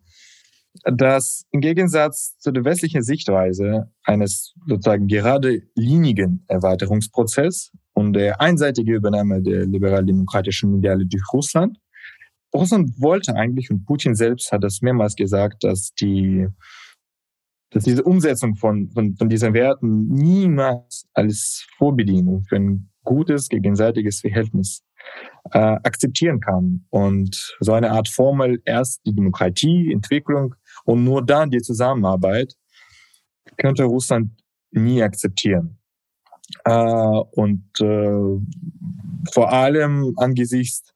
dass 0.84 1.44
im 1.50 1.60
Gegensatz 1.60 2.38
zu 2.38 2.52
der 2.52 2.64
westlichen 2.64 3.02
Sichtweise 3.02 3.90
eines 4.04 4.54
sozusagen 4.66 5.08
geradlinigen 5.08 6.44
Erweiterungsprozess 6.48 7.72
und 7.94 8.12
der 8.12 8.40
einseitigen 8.40 8.94
Übernahme 8.94 9.42
der 9.42 9.66
liberal-demokratischen 9.66 10.78
Ideale 10.78 11.06
durch 11.06 11.24
Russland 11.32 11.78
Russland 12.54 13.00
wollte 13.00 13.34
eigentlich, 13.34 13.70
und 13.70 13.84
Putin 13.84 14.14
selbst 14.14 14.52
hat 14.52 14.64
das 14.64 14.80
mehrmals 14.80 15.14
gesagt, 15.16 15.64
dass 15.64 15.94
die 15.94 16.48
dass 17.76 17.84
diese 17.84 18.04
Umsetzung 18.04 18.56
von, 18.56 18.88
von, 18.88 19.14
von 19.16 19.28
diesen 19.28 19.52
Werten 19.52 20.08
niemals 20.08 21.06
als 21.12 21.66
Vorbedingung 21.76 22.42
für 22.48 22.56
ein 22.56 22.88
gutes 23.04 23.50
gegenseitiges 23.50 24.22
Verhältnis 24.22 24.82
äh, 25.52 25.58
akzeptieren 25.58 26.40
kann. 26.40 26.86
Und 26.88 27.54
so 27.60 27.74
eine 27.74 27.90
Art 27.90 28.08
Formel, 28.08 28.62
erst 28.64 29.04
die 29.04 29.14
Demokratie, 29.14 29.92
Entwicklung 29.92 30.54
und 30.86 31.04
nur 31.04 31.22
dann 31.22 31.50
die 31.50 31.60
Zusammenarbeit, 31.60 32.54
könnte 33.58 33.84
Russland 33.84 34.30
nie 34.70 35.02
akzeptieren. 35.02 35.76
Äh, 36.64 36.72
und 36.72 37.62
äh, 37.80 38.40
vor 39.34 39.52
allem 39.52 40.14
angesichts 40.16 40.94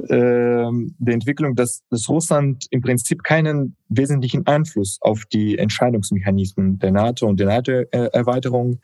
der 0.00 1.14
Entwicklung, 1.14 1.56
dass, 1.56 1.82
dass 1.90 2.08
Russland 2.08 2.66
im 2.70 2.82
Prinzip 2.82 3.24
keinen 3.24 3.76
wesentlichen 3.88 4.46
Einfluss 4.46 4.98
auf 5.00 5.24
die 5.26 5.58
Entscheidungsmechanismen 5.58 6.78
der 6.78 6.92
NATO 6.92 7.26
und 7.26 7.40
der 7.40 7.48
NATO-Erweiterung 7.48 8.78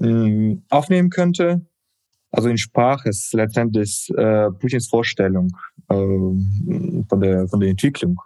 äh, 0.00 0.56
aufnehmen 0.68 1.10
könnte. 1.10 1.66
Also 2.30 2.48
entsprach 2.50 3.04
es 3.06 3.32
letztendlich 3.32 4.10
äh, 4.16 4.50
Putins 4.50 4.88
Vorstellung 4.88 5.48
äh, 5.88 5.94
von, 5.94 7.20
der, 7.20 7.48
von 7.48 7.60
der 7.60 7.70
Entwicklung 7.70 8.20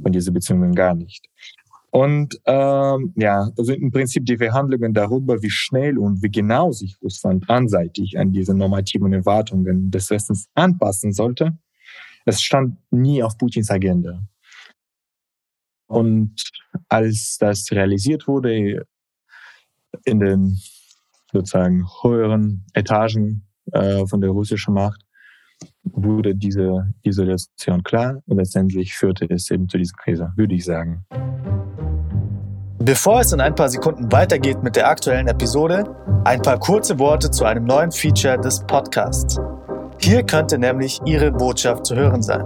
von 0.00 0.12
diesen 0.12 0.32
Beziehungen 0.32 0.74
gar 0.74 0.94
nicht. 0.94 1.28
Und 1.92 2.40
ähm, 2.46 3.12
ja, 3.16 3.50
also 3.58 3.74
im 3.74 3.90
Prinzip 3.90 4.24
die 4.24 4.38
Verhandlungen 4.38 4.94
darüber, 4.94 5.42
wie 5.42 5.50
schnell 5.50 5.98
und 5.98 6.22
wie 6.22 6.30
genau 6.30 6.72
sich 6.72 6.96
Russland 7.02 7.50
anseitig 7.50 8.18
an 8.18 8.32
diese 8.32 8.54
normativen 8.54 9.12
Erwartungen 9.12 9.90
des 9.90 10.08
Westens 10.08 10.48
anpassen 10.54 11.12
sollte, 11.12 11.58
es 12.24 12.40
stand 12.40 12.78
nie 12.90 13.22
auf 13.22 13.36
Putins 13.36 13.70
Agenda. 13.70 14.22
Und 15.86 16.34
als 16.88 17.36
das 17.38 17.70
realisiert 17.70 18.26
wurde 18.26 18.86
in 20.06 20.18
den 20.18 20.58
sozusagen 21.30 21.86
höheren 22.02 22.64
Etagen 22.72 23.46
äh, 23.72 24.06
von 24.06 24.22
der 24.22 24.30
russischen 24.30 24.72
Macht, 24.72 25.02
wurde 25.82 26.34
diese 26.34 26.90
Isolation 27.02 27.82
klar 27.82 28.22
und 28.24 28.38
letztendlich 28.38 28.94
führte 28.94 29.26
es 29.28 29.50
eben 29.50 29.68
zu 29.68 29.76
dieser 29.76 29.96
Krise, 29.96 30.32
würde 30.36 30.54
ich 30.54 30.64
sagen. 30.64 31.04
Bevor 32.84 33.20
es 33.20 33.32
in 33.32 33.40
ein 33.40 33.54
paar 33.54 33.68
Sekunden 33.68 34.10
weitergeht 34.10 34.60
mit 34.64 34.74
der 34.74 34.88
aktuellen 34.88 35.28
Episode, 35.28 35.84
ein 36.24 36.42
paar 36.42 36.58
kurze 36.58 36.98
Worte 36.98 37.30
zu 37.30 37.44
einem 37.44 37.64
neuen 37.64 37.92
Feature 37.92 38.36
des 38.40 38.58
Podcasts. 38.66 39.38
Hier 39.98 40.24
könnte 40.24 40.58
nämlich 40.58 41.00
Ihre 41.04 41.30
Botschaft 41.30 41.86
zu 41.86 41.94
hören 41.94 42.22
sein. 42.22 42.42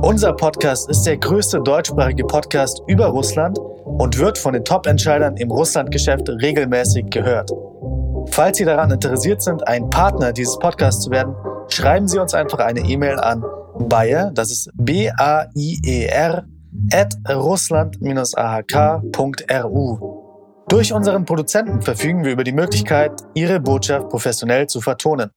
Unser 0.00 0.32
Podcast 0.32 0.88
ist 0.88 1.02
der 1.02 1.16
größte 1.16 1.60
deutschsprachige 1.60 2.24
Podcast 2.24 2.82
über 2.86 3.06
Russland 3.06 3.58
und 3.58 4.16
wird 4.16 4.38
von 4.38 4.52
den 4.52 4.64
Top-Entscheidern 4.64 5.36
im 5.38 5.50
Russlandgeschäft 5.50 6.28
regelmäßig 6.28 7.10
gehört. 7.10 7.50
Falls 8.30 8.58
Sie 8.58 8.64
daran 8.64 8.92
interessiert 8.92 9.42
sind, 9.42 9.66
ein 9.66 9.90
Partner 9.90 10.32
dieses 10.32 10.56
Podcasts 10.60 11.02
zu 11.02 11.10
werden, 11.10 11.34
schreiben 11.66 12.06
Sie 12.06 12.20
uns 12.20 12.32
einfach 12.32 12.60
eine 12.60 12.78
E-Mail 12.78 13.18
an 13.18 13.42
Bayer, 13.88 14.30
das 14.32 14.52
ist 14.52 14.70
B-A-I-E-R, 14.74 16.44
at 16.92 17.14
russland-ahk.ru. 17.28 20.24
Durch 20.68 20.92
unseren 20.92 21.24
Produzenten 21.24 21.82
verfügen 21.82 22.24
wir 22.24 22.32
über 22.32 22.44
die 22.44 22.52
Möglichkeit, 22.52 23.12
Ihre 23.34 23.60
Botschaft 23.60 24.08
professionell 24.08 24.66
zu 24.66 24.80
vertonen. 24.80 25.30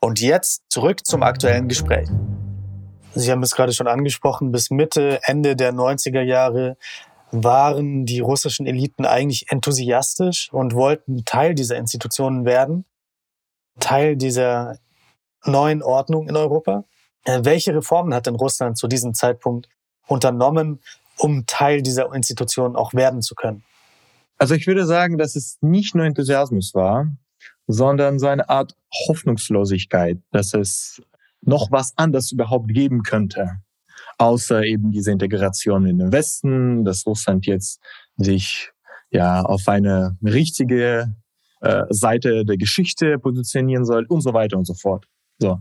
Und 0.00 0.20
jetzt 0.20 0.62
zurück 0.68 1.04
zum 1.04 1.22
aktuellen 1.22 1.68
Gespräch. 1.68 2.08
Sie 3.14 3.32
haben 3.32 3.42
es 3.42 3.54
gerade 3.54 3.72
schon 3.72 3.88
angesprochen, 3.88 4.52
bis 4.52 4.70
Mitte, 4.70 5.20
Ende 5.24 5.56
der 5.56 5.72
90er 5.72 6.22
Jahre 6.22 6.76
waren 7.30 8.06
die 8.06 8.20
russischen 8.20 8.66
Eliten 8.66 9.04
eigentlich 9.04 9.50
enthusiastisch 9.50 10.50
und 10.52 10.74
wollten 10.74 11.24
Teil 11.24 11.54
dieser 11.54 11.76
Institutionen 11.76 12.44
werden, 12.44 12.84
Teil 13.80 14.16
dieser 14.16 14.78
neuen 15.44 15.82
Ordnung 15.82 16.28
in 16.28 16.36
Europa. 16.36 16.84
Äh, 17.24 17.40
welche 17.42 17.74
Reformen 17.74 18.14
hat 18.14 18.26
denn 18.26 18.36
Russland 18.36 18.78
zu 18.78 18.86
diesem 18.86 19.14
Zeitpunkt 19.14 19.68
unternommen, 20.08 20.80
um 21.16 21.46
Teil 21.46 21.82
dieser 21.82 22.12
Institution 22.12 22.76
auch 22.76 22.94
werden 22.94 23.22
zu 23.22 23.34
können? 23.34 23.62
Also 24.38 24.54
ich 24.54 24.66
würde 24.66 24.86
sagen, 24.86 25.18
dass 25.18 25.36
es 25.36 25.58
nicht 25.60 25.94
nur 25.94 26.04
Enthusiasmus 26.04 26.74
war, 26.74 27.08
sondern 27.66 28.18
so 28.18 28.28
eine 28.28 28.48
Art 28.48 28.74
Hoffnungslosigkeit, 29.08 30.18
dass 30.30 30.54
es 30.54 31.02
noch 31.42 31.70
was 31.70 31.92
anderes 31.96 32.32
überhaupt 32.32 32.68
geben 32.72 33.02
könnte, 33.02 33.58
außer 34.16 34.62
eben 34.64 34.90
diese 34.90 35.12
Integration 35.12 35.86
in 35.86 35.98
den 35.98 36.12
Westen, 36.12 36.84
dass 36.84 37.06
Russland 37.06 37.46
jetzt 37.46 37.80
sich 38.16 38.70
ja 39.10 39.42
auf 39.42 39.68
eine 39.68 40.16
richtige 40.22 41.14
äh, 41.60 41.84
Seite 41.90 42.44
der 42.44 42.56
Geschichte 42.56 43.18
positionieren 43.18 43.84
soll 43.84 44.06
und 44.06 44.20
so 44.20 44.32
weiter 44.32 44.56
und 44.56 44.66
so 44.66 44.74
fort. 44.74 45.06
So. 45.38 45.60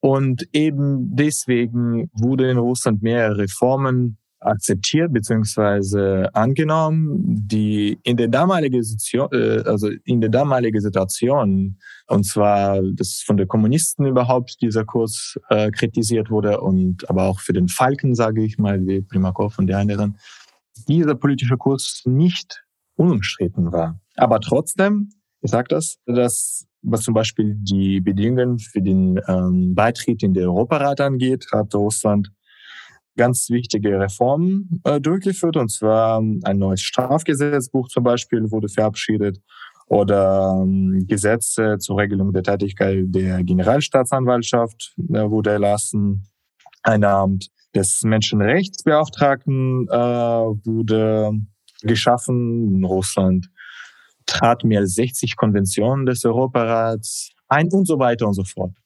Und 0.00 0.48
eben 0.52 1.14
deswegen 1.14 2.10
wurde 2.12 2.50
in 2.50 2.58
Russland 2.58 3.02
mehrere 3.02 3.38
Reformen 3.38 4.18
akzeptiert 4.40 5.12
beziehungsweise 5.12 6.30
angenommen, 6.32 7.18
die 7.46 7.98
in 8.04 8.16
der 8.16 8.28
damaligen 8.28 8.82
Situation, 8.82 9.28
äh, 9.32 9.62
also 9.66 9.90
in 10.04 10.20
der 10.20 10.30
damaligen 10.30 10.80
Situation, 10.80 11.78
und 12.06 12.24
zwar 12.24 12.80
das 12.94 13.22
von 13.26 13.36
den 13.36 13.48
Kommunisten 13.48 14.06
überhaupt 14.06 14.60
dieser 14.60 14.84
Kurs 14.84 15.38
äh, 15.48 15.70
kritisiert 15.70 16.30
wurde 16.30 16.60
und 16.60 17.08
aber 17.10 17.24
auch 17.24 17.40
für 17.40 17.52
den 17.52 17.68
Falken, 17.68 18.14
sage 18.14 18.44
ich 18.44 18.58
mal, 18.58 18.86
wie 18.86 19.00
Primakov 19.00 19.58
und 19.58 19.66
die 19.66 19.74
anderen, 19.74 20.18
dieser 20.86 21.16
politische 21.16 21.56
Kurs 21.56 22.02
nicht 22.04 22.64
unumstritten 22.96 23.72
war. 23.72 24.00
Aber 24.16 24.40
trotzdem, 24.40 25.10
ich 25.40 25.50
sage 25.50 25.68
das, 25.68 25.98
dass 26.06 26.66
was 26.90 27.02
zum 27.02 27.14
Beispiel 27.14 27.54
die 27.58 28.00
Bedingungen 28.00 28.58
für 28.58 28.80
den 28.80 29.20
ähm, 29.28 29.74
Beitritt 29.74 30.22
in 30.22 30.34
den 30.34 30.48
Europarat 30.48 31.00
angeht, 31.00 31.46
hat 31.52 31.74
Russland 31.74 32.30
ganz 33.16 33.50
wichtige 33.50 34.00
Reformen 34.00 34.80
äh, 34.84 35.00
durchgeführt. 35.00 35.56
Und 35.56 35.70
zwar 35.70 36.20
ein 36.20 36.58
neues 36.58 36.80
Strafgesetzbuch 36.80 37.88
zum 37.88 38.04
Beispiel 38.04 38.50
wurde 38.50 38.68
verabschiedet 38.68 39.40
oder 39.88 40.62
ähm, 40.62 41.04
Gesetze 41.06 41.78
zur 41.78 41.98
Regelung 41.98 42.32
der 42.32 42.42
Tätigkeit 42.42 43.04
der 43.08 43.42
Generalstaatsanwaltschaft 43.42 44.94
äh, 45.10 45.30
wurde 45.30 45.50
erlassen. 45.50 46.24
Ein 46.82 47.04
Amt 47.04 47.48
des 47.74 48.02
Menschenrechtsbeauftragten 48.02 49.88
äh, 49.88 49.94
wurde 49.94 51.32
geschaffen 51.82 52.76
in 52.76 52.84
Russland 52.84 53.50
trat 54.28 54.62
mehr 54.62 54.80
als 54.80 54.94
60 54.94 55.36
Konventionen 55.36 56.06
des 56.06 56.24
Europarats 56.24 57.30
ein 57.48 57.68
und 57.72 57.86
so 57.86 57.98
weiter 57.98 58.26
und 58.26 58.34
so 58.34 58.44
fort. 58.44 58.76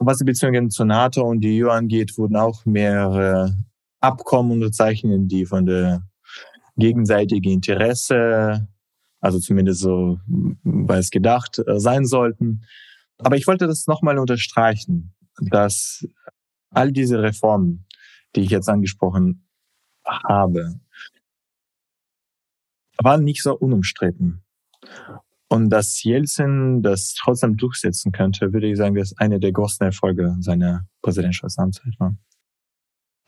Was 0.00 0.18
die 0.18 0.24
Beziehungen 0.24 0.70
zur 0.70 0.86
NATO 0.86 1.22
und 1.22 1.40
die 1.40 1.62
EU 1.62 1.70
angeht, 1.70 2.16
wurden 2.16 2.36
auch 2.36 2.64
mehrere 2.64 3.56
Abkommen 4.00 4.52
unterzeichnet, 4.52 5.30
die 5.30 5.44
von 5.44 5.66
der 5.66 6.02
gegenseitigen 6.76 7.52
Interesse, 7.52 8.68
also 9.20 9.38
zumindest 9.38 9.80
so 9.80 10.20
war 10.62 10.98
es 10.98 11.10
gedacht, 11.10 11.58
äh, 11.58 11.80
sein 11.80 12.06
sollten. 12.06 12.62
Aber 13.18 13.36
ich 13.36 13.46
wollte 13.46 13.66
das 13.66 13.88
nochmal 13.88 14.18
unterstreichen, 14.18 15.12
dass 15.40 16.06
all 16.70 16.92
diese 16.92 17.20
Reformen, 17.20 17.84
die 18.36 18.42
ich 18.42 18.50
jetzt 18.50 18.68
angesprochen 18.68 19.48
habe, 20.04 20.80
waren 23.02 23.24
nicht 23.24 23.42
so 23.42 23.56
unumstritten. 23.56 24.44
Und 25.48 25.70
dass 25.70 26.02
Jelzin 26.02 26.82
das 26.82 27.14
trotzdem 27.14 27.56
durchsetzen 27.56 28.12
könnte, 28.12 28.52
würde 28.52 28.66
ich 28.66 28.76
sagen, 28.76 28.94
das 28.94 29.12
ist 29.12 29.20
eine 29.20 29.40
der 29.40 29.52
großen 29.52 29.84
Erfolge 29.84 30.36
seiner 30.40 30.84
Präsidentschaftsamtszeit 31.00 31.94
war. 31.98 32.14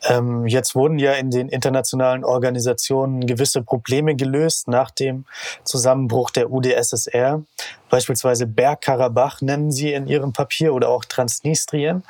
Ähm, 0.02 0.46
jetzt 0.46 0.74
wurden 0.74 0.98
ja 0.98 1.12
in 1.12 1.30
den 1.30 1.48
internationalen 1.48 2.24
Organisationen 2.24 3.26
gewisse 3.26 3.62
Probleme 3.62 4.16
gelöst 4.16 4.66
nach 4.68 4.90
dem 4.90 5.26
Zusammenbruch 5.64 6.30
der 6.30 6.50
UdSSR. 6.50 7.42
Beispielsweise 7.90 8.46
Bergkarabach 8.46 9.42
nennen 9.42 9.70
Sie 9.70 9.92
in 9.92 10.06
Ihrem 10.06 10.32
Papier 10.32 10.72
oder 10.72 10.88
auch 10.88 11.04
Transnistrien. 11.04 12.02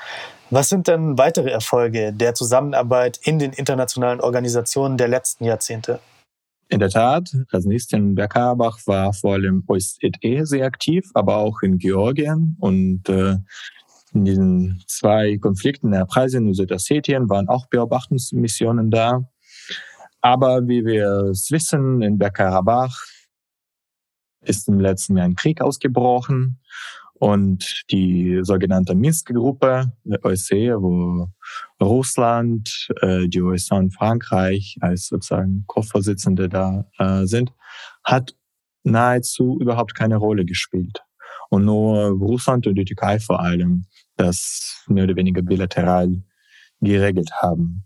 Was 0.51 0.69
sind 0.69 0.89
denn 0.89 1.19
weitere 1.19 1.51
Erfolge 1.51 2.13
der 2.13 2.35
Zusammenarbeit 2.35 3.19
in 3.23 3.39
den 3.39 3.53
internationalen 3.53 4.21
Organisationen 4.21 4.97
der 4.97 5.09
letzten 5.09 5.45
Jahrzehnte? 5.45 6.01
In 6.71 6.79
der 6.79 6.89
Tat, 6.89 7.37
Transnistrien 7.51 8.15
Bergkarabach 8.15 8.79
war 8.87 9.13
vor 9.13 9.35
allem 9.35 9.65
OSZE 9.67 10.47
sehr 10.47 10.65
aktiv, 10.65 11.11
aber 11.15 11.39
auch 11.39 11.63
in 11.63 11.79
Georgien 11.79 12.57
und 12.61 13.09
äh, 13.09 13.39
in 14.13 14.25
diesen 14.25 14.83
zwei 14.87 15.37
Konflikten, 15.39 15.89
in 15.89 16.01
Abkhazien 16.01 16.47
und 16.47 16.55
Südossetien, 16.55 17.29
waren 17.29 17.49
auch 17.49 17.67
Beobachtungsmissionen 17.67 18.89
da. 18.91 19.29
Aber 20.21 20.69
wie 20.69 20.85
wir 20.85 21.31
es 21.31 21.51
wissen, 21.51 22.03
in 22.03 22.19
Bergkarabach 22.19 23.05
ist 24.43 24.69
im 24.69 24.79
letzten 24.79 25.17
Jahr 25.17 25.27
ein 25.27 25.35
Krieg 25.35 25.61
ausgebrochen 25.61 26.61
und 27.21 27.83
die 27.91 28.41
sogenannte 28.43 28.95
Minsk-Gruppe, 28.95 29.93
der 30.05 30.25
OSCE, 30.25 30.81
wo 30.81 31.29
Russland, 31.79 32.89
äh, 33.03 33.29
die 33.29 33.43
USA 33.43 33.77
und 33.77 33.95
Frankreich 33.95 34.79
als 34.81 35.09
sozusagen 35.09 35.65
Co-Vorsitzende 35.67 36.49
da 36.49 36.87
äh, 36.99 37.27
sind, 37.27 37.53
hat 38.05 38.35
nahezu 38.85 39.59
überhaupt 39.61 39.95
keine 39.95 40.17
Rolle 40.17 40.47
gespielt. 40.47 41.03
Und 41.51 41.67
nur 41.67 42.09
Russland 42.09 42.67
und 42.67 42.77
die 42.77 42.87
Türkei 42.87 43.21
vor 43.21 43.41
allem 43.41 43.85
das 44.17 44.83
mehr 44.89 45.05
oder 45.05 45.17
weniger 45.17 45.43
bilateral 45.43 46.23
geregelt 46.81 47.33
haben. 47.43 47.85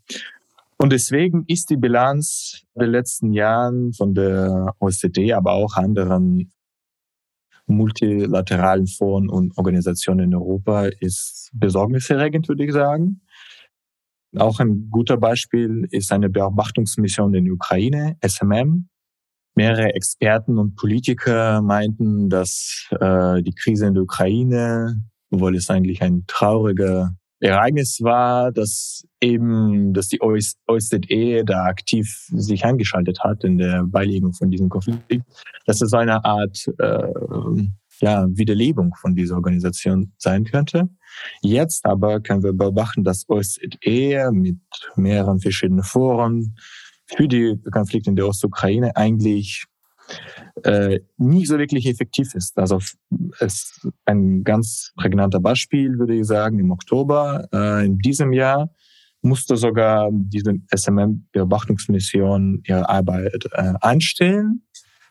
Und 0.77 0.93
deswegen 0.93 1.45
ist 1.49 1.71
die 1.71 1.77
Bilanz 1.77 2.63
der 2.77 2.87
letzten 2.87 3.33
Jahren 3.33 3.93
von 3.95 4.15
der 4.15 4.77
OSZE, 4.79 5.35
aber 5.37 5.55
auch 5.55 5.75
anderen 5.75 6.53
multilateralen 7.67 8.87
Foren 8.87 9.29
und 9.29 9.57
Organisationen 9.57 10.27
in 10.27 10.35
Europa 10.35 10.87
ist 11.01 11.51
besorgniserregend, 11.55 12.49
würde 12.49 12.65
ich 12.65 12.73
sagen. 12.73 13.21
Auch 14.37 14.59
ein 14.61 14.89
guter 14.91 15.17
Beispiel 15.17 15.87
ist 15.91 16.13
eine 16.13 16.29
Beobachtungsmission 16.29 17.35
in 17.35 17.45
der 17.45 17.55
Ukraine, 17.55 18.17
SMM. 18.25 18.89
Mehrere 19.55 19.95
Experten 19.95 20.59
und 20.59 20.75
Politiker 20.75 21.63
meinten, 21.63 22.29
dass 22.29 22.89
äh, 23.01 23.41
die 23.43 23.55
Krise 23.55 23.87
in 23.87 23.95
der 23.95 24.03
Ukraine, 24.03 25.01
obwohl 25.31 25.55
es 25.57 25.71
eigentlich 25.71 26.03
ein 26.03 26.25
trauriger 26.27 27.15
Ereignis 27.51 28.01
war, 28.03 28.53
dass 28.53 29.07
eben, 29.21 29.93
dass 29.93 30.09
die 30.09 30.21
OSZE 30.21 31.45
da 31.45 31.65
aktiv 31.65 32.27
sich 32.31 32.65
eingeschaltet 32.65 33.21
hat 33.21 33.45
in 33.45 33.59
der 33.59 33.85
Beilegung 33.85 34.33
von 34.33 34.51
diesem 34.51 34.69
Konflikt, 34.69 35.23
dass 35.67 35.81
es 35.81 35.91
so 35.91 35.97
eine 35.97 36.25
Art 36.25 36.67
äh, 36.79 37.13
ja, 38.01 38.27
Wiederlebung 38.29 38.95
von 39.01 39.15
dieser 39.15 39.37
Organisation 39.37 40.13
sein 40.19 40.45
könnte. 40.45 40.89
Jetzt 41.43 41.85
aber 41.87 42.21
können 42.21 42.43
wir 42.43 42.53
beobachten, 42.53 43.05
dass 43.05 43.29
OSZE 43.29 44.31
mit 44.33 44.59
mehreren 44.97 45.41
verschiedenen 45.41 45.85
Foren 45.85 46.57
für 47.07 47.29
die 47.29 47.57
Konflikte 47.71 48.11
in 48.11 48.17
der 48.17 48.27
Ostukraine 48.27 48.97
eigentlich 48.97 49.67
äh, 50.63 51.01
nicht 51.17 51.49
so 51.49 51.59
wirklich 51.59 51.87
effektiv 51.87 52.35
ist. 52.35 52.59
Also 52.59 52.79
es 53.41 53.87
ein 54.05 54.45
ganz 54.45 54.93
prägnanter 54.97 55.41
Beispiel, 55.41 55.99
würde 55.99 56.15
ich 56.15 56.27
sagen, 56.27 56.59
im 56.59 56.71
Oktober 56.71 57.49
äh, 57.53 57.85
in 57.87 57.99
diesem 57.99 58.33
Jahr 58.33 58.71
musste 59.23 59.57
sogar 59.57 60.11
diese 60.13 60.55
SMM-Beobachtungsmission 60.75 62.63
ihre 62.67 62.89
Arbeit 62.89 63.47
äh, 63.53 63.73
einstellen, 63.81 64.63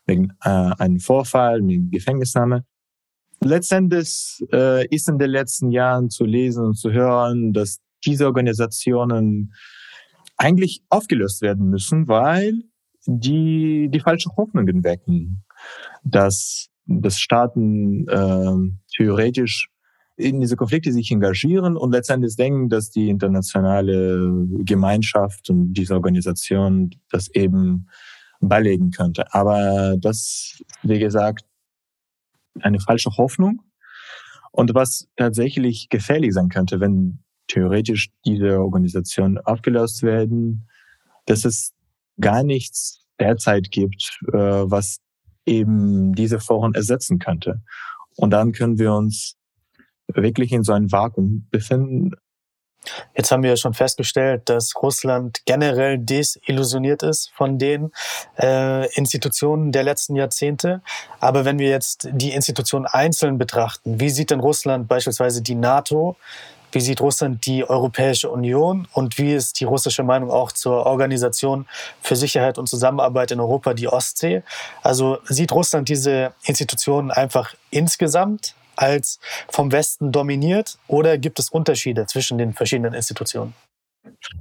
wegen 0.06 0.30
äh, 0.44 0.50
einem 0.50 1.00
Vorfall 1.00 1.62
mit 1.62 1.92
Gefängnisnahme. 1.92 2.64
Letztendlich 3.42 4.40
äh, 4.54 4.88
ist 4.88 5.10
in 5.10 5.18
den 5.18 5.32
letzten 5.32 5.72
Jahren 5.72 6.10
zu 6.10 6.26
lesen 6.26 6.64
und 6.64 6.76
zu 6.76 6.92
hören, 6.92 7.54
dass 7.54 7.80
diese 8.06 8.26
Organisationen 8.28 9.54
eigentlich 10.38 10.84
aufgelöst 10.90 11.42
werden 11.42 11.70
müssen, 11.70 12.08
weil 12.08 12.64
die 13.06 13.90
die 13.90 14.00
falsche 14.00 14.30
Hoffnungen 14.38 14.84
wecken, 14.84 15.44
dass 16.04 16.70
dass 16.86 17.20
Staaten 17.20 18.08
äh, 18.08 18.54
theoretisch 18.96 19.70
in 20.16 20.42
diese 20.42 20.56
Konflikte 20.56 20.92
sich 20.92 21.12
engagieren 21.12 21.76
und 21.76 21.92
letztendlich 21.92 22.36
denken, 22.36 22.70
dass 22.70 22.92
die 22.92 23.10
internationale 23.10 24.32
Gemeinschaft 24.60 25.50
und 25.50 25.74
diese 25.74 25.96
Organisation 25.96 26.92
das 27.10 27.30
eben 27.30 27.88
beilegen 28.40 28.92
könnte. 28.92 29.34
Aber 29.34 29.96
das, 30.00 30.62
wie 30.84 31.00
gesagt, 31.00 31.46
eine 32.60 32.80
falsche 32.80 33.12
Hoffnung. 33.18 33.62
Und 34.52 34.76
was 34.76 35.10
tatsächlich 35.16 35.90
gefährlich 35.90 36.34
sein 36.34 36.50
könnte, 36.50 36.80
wenn 36.80 37.24
theoretisch 37.48 38.12
diese 38.26 38.60
Organisationen 38.60 39.40
aufgelöst 39.40 40.04
werden, 40.04 40.68
dass 41.26 41.44
es 41.46 41.74
gar 42.20 42.44
nichts 42.44 43.06
derzeit 43.20 43.72
gibt, 43.72 44.20
äh, 44.34 44.38
was 44.38 45.00
eben 45.46 46.14
diese 46.14 46.40
Foren 46.40 46.74
ersetzen 46.74 47.20
könnte. 47.20 47.62
Und 48.16 48.32
dann 48.32 48.52
können 48.52 48.80
wir 48.80 48.94
uns 48.94 49.36
wirklich 50.08 50.52
in 50.52 50.64
so 50.64 50.74
einem 50.74 50.92
Vakuum 50.92 51.48
befinden. 51.50 52.12
Jetzt 53.16 53.32
haben 53.32 53.44
wir 53.44 53.52
ja 53.52 53.56
schon 53.56 53.74
festgestellt, 53.74 54.50
dass 54.50 54.74
Russland 54.82 55.40
generell 55.46 55.98
desillusioniert 55.98 57.02
ist 57.02 57.32
von 57.34 57.58
den 57.58 57.92
äh, 58.38 58.94
Institutionen 58.96 59.72
der 59.72 59.84
letzten 59.84 60.16
Jahrzehnte. 60.16 60.82
Aber 61.20 61.46
wenn 61.46 61.60
wir 61.60 61.70
jetzt 61.70 62.10
die 62.12 62.32
Institutionen 62.32 62.86
einzeln 62.86 63.38
betrachten, 63.38 64.02
wie 64.02 64.10
sieht 64.10 64.32
denn 64.32 64.42
Russland 64.42 64.90
beispielsweise 64.90 65.42
die 65.42 65.56
NATO? 65.56 66.18
Wie 66.74 66.82
sieht 66.82 67.02
Russland 67.02 67.46
die 67.46 67.64
Europäische 67.64 68.30
Union? 68.30 68.88
Und 68.94 69.18
wie 69.20 69.34
ist 69.34 69.60
die 69.60 69.66
russische 69.66 70.04
Meinung 70.04 70.32
auch 70.32 70.52
zur 70.52 70.86
Organisation 70.86 71.68
für 72.02 72.16
Sicherheit 72.16 72.58
und 72.58 72.68
Zusammenarbeit 72.68 73.32
in 73.32 73.40
Europa, 73.40 73.74
die 73.76 73.88
Ostsee? 73.88 74.42
Also 74.82 75.20
sieht 75.26 75.52
Russland 75.52 75.88
diese 75.88 76.34
Institutionen 76.46 77.12
einfach 77.12 77.54
insgesamt 77.70 78.56
als 78.76 79.20
vom 79.50 79.72
Westen 79.72 80.12
dominiert 80.12 80.80
oder 80.88 81.20
gibt 81.20 81.38
es 81.38 81.50
Unterschiede 81.50 82.08
zwischen 82.08 82.40
den 82.40 82.54
verschiedenen 82.54 82.96
Institutionen? 82.96 83.54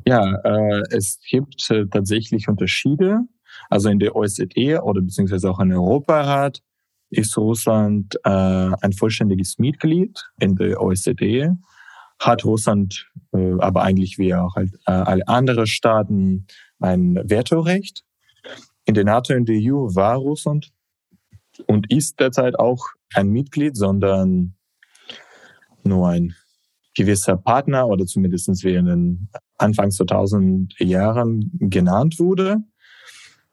Ja, 0.06 0.36
äh, 0.42 0.82
es 0.90 1.18
gibt 1.28 1.70
äh, 1.70 1.84
tatsächlich 1.86 2.48
Unterschiede. 2.48 3.20
Also 3.68 3.90
in 3.90 3.98
der 3.98 4.16
OSZE 4.16 4.80
oder 4.82 5.02
beziehungsweise 5.02 5.50
auch 5.50 5.60
in 5.60 5.72
Europarat 5.72 6.62
ist 7.10 7.36
Russland 7.36 8.16
äh, 8.24 8.30
ein 8.30 8.92
vollständiges 8.94 9.58
Mitglied 9.58 10.24
in 10.40 10.56
der 10.56 10.80
OSZE. 10.80 11.56
Hat 12.22 12.44
Russland 12.44 13.11
äh, 13.32 13.54
aber 13.58 13.82
eigentlich 13.82 14.18
wie 14.18 14.35
auch 14.35 14.54
halt, 14.54 14.74
äh, 14.87 14.92
alle 14.92 15.26
anderen 15.26 15.66
Staaten 15.66 16.46
ein 16.80 17.16
Vetorecht. 17.24 18.04
In 18.85 18.94
der 18.94 19.04
NATO 19.04 19.35
und 19.35 19.48
der 19.48 19.56
EU 19.61 19.94
war 19.94 20.16
Russland 20.16 20.72
und 21.66 21.90
ist 21.92 22.20
derzeit 22.20 22.58
auch 22.58 22.85
kein 23.12 23.28
Mitglied, 23.28 23.76
sondern 23.76 24.54
nur 25.85 26.08
ein 26.08 26.35
gewisser 26.94 27.37
Partner 27.37 27.87
oder 27.88 28.04
zumindest 28.06 28.64
wie 28.64 28.74
in 28.74 28.87
den 28.87 29.28
Anfang 29.58 29.90
2000 29.90 30.74
Jahren 30.80 31.50
genannt 31.54 32.18
wurde. 32.18 32.58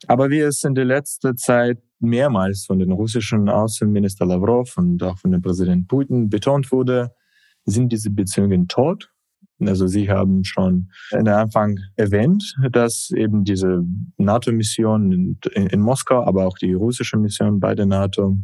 Aber 0.07 0.29
wie 0.29 0.39
es 0.39 0.63
in 0.63 0.75
der 0.75 0.85
letzten 0.85 1.37
Zeit 1.37 1.81
mehrmals 1.99 2.65
von 2.65 2.79
den 2.79 2.91
russischen 2.91 3.49
Außenminister 3.49 4.25
Lavrov 4.25 4.77
und 4.77 5.03
auch 5.03 5.17
von 5.17 5.31
dem 5.31 5.41
Präsident 5.41 5.87
Putin 5.87 6.29
betont 6.29 6.71
wurde, 6.71 7.11
sind 7.69 7.91
diese 7.91 8.09
Beziehungen 8.09 8.67
tot. 8.67 9.09
Also 9.59 9.87
Sie 9.87 10.09
haben 10.09 10.43
schon 10.45 10.89
in 11.11 11.25
der 11.25 11.37
Anfang 11.37 11.79
erwähnt, 11.97 12.55
dass 12.71 13.11
eben 13.11 13.43
diese 13.43 13.83
NATO-Mission 14.17 15.11
in, 15.11 15.67
in, 15.67 15.81
Moskau, 15.81 16.23
aber 16.23 16.47
auch 16.47 16.57
die 16.57 16.73
russische 16.73 17.17
Mission 17.17 17.59
bei 17.59 17.75
der 17.75 17.85
NATO 17.85 18.37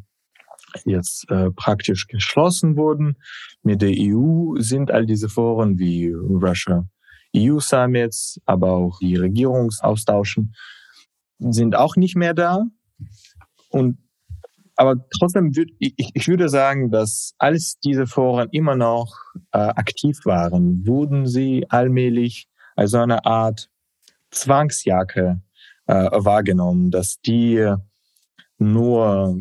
jetzt 0.83 1.29
äh, 1.31 1.51
praktisch 1.51 2.07
geschlossen 2.07 2.75
wurden. 2.75 3.15
Mit 3.63 3.81
der 3.81 3.93
EU 3.97 4.55
sind 4.59 4.91
all 4.91 5.05
diese 5.05 5.29
Foren 5.29 5.79
wie 5.79 6.11
Russia 6.11 6.85
EU 7.35 7.59
Summits, 7.59 8.39
aber 8.45 8.71
auch 8.71 8.99
die 8.99 9.15
Regierungsaustauschen 9.15 10.53
sind 11.39 11.75
auch 11.75 11.95
nicht 11.95 12.15
mehr 12.15 12.33
da. 12.33 12.63
Und 13.69 13.97
aber 14.75 14.95
trotzdem 15.17 15.55
würde 15.55 15.71
ich, 15.79 16.11
ich 16.13 16.27
würde 16.27 16.49
sagen, 16.49 16.91
dass 16.91 17.33
als 17.37 17.79
diese 17.79 18.07
Foren 18.07 18.49
immer 18.51 18.75
noch 18.75 19.15
äh, 19.51 19.57
aktiv 19.57 20.19
waren, 20.25 20.85
wurden 20.85 21.25
sie 21.27 21.65
allmählich 21.69 22.47
als 22.75 22.93
eine 22.93 23.25
Art 23.25 23.69
Zwangsjacke 24.31 25.41
äh, 25.87 25.93
wahrgenommen, 25.93 26.91
dass 26.91 27.21
die 27.21 27.73
nur 28.57 29.39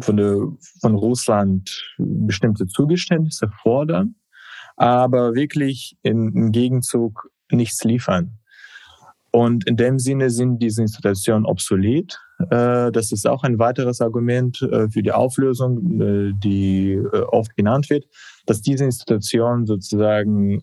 von, 0.00 0.16
der, 0.16 0.36
von 0.80 0.94
Russland 0.94 1.94
bestimmte 1.98 2.66
Zugeständnisse 2.66 3.50
fordern, 3.62 4.16
aber 4.76 5.34
wirklich 5.34 5.96
im 6.02 6.52
Gegenzug 6.52 7.30
nichts 7.50 7.82
liefern. 7.84 8.38
Und 9.36 9.66
in 9.66 9.76
dem 9.76 9.98
Sinne 9.98 10.30
sind 10.30 10.62
diese 10.62 10.80
Institutionen 10.80 11.44
obsolet. 11.44 12.18
Äh, 12.48 12.90
das 12.90 13.12
ist 13.12 13.26
auch 13.26 13.42
ein 13.42 13.58
weiteres 13.58 14.00
Argument 14.00 14.62
äh, 14.62 14.88
für 14.88 15.02
die 15.02 15.12
Auflösung, 15.12 16.00
äh, 16.00 16.32
die 16.42 16.98
oft 17.28 17.54
genannt 17.54 17.90
wird, 17.90 18.06
dass 18.46 18.62
diese 18.62 18.86
Institutionen 18.86 19.66
sozusagen, 19.66 20.62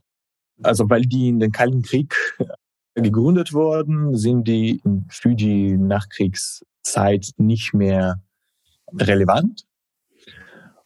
also 0.63 0.89
weil 0.89 1.03
die 1.03 1.29
in 1.29 1.39
den 1.39 1.51
Kalten 1.51 1.83
Krieg 1.83 2.15
gegründet 2.95 3.53
wurden, 3.53 4.17
sind 4.17 4.47
die 4.47 4.81
für 5.07 5.35
die 5.35 5.77
Nachkriegszeit 5.77 7.29
nicht 7.37 7.75
mehr 7.75 8.23
relevant. 8.91 9.67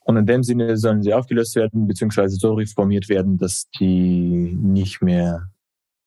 Und 0.04 0.17
in 0.17 0.26
dem 0.26 0.43
Sinne 0.43 0.76
sollen 0.76 1.04
sie 1.04 1.13
aufgelöst 1.13 1.56
werden, 1.56 1.88
beziehungsweise 1.88 2.36
so 2.36 2.54
reformiert 2.54 3.08
werden, 3.08 3.38
dass 3.38 3.69
die 3.80 4.58
nicht 4.62 5.02
mehr 5.02 5.47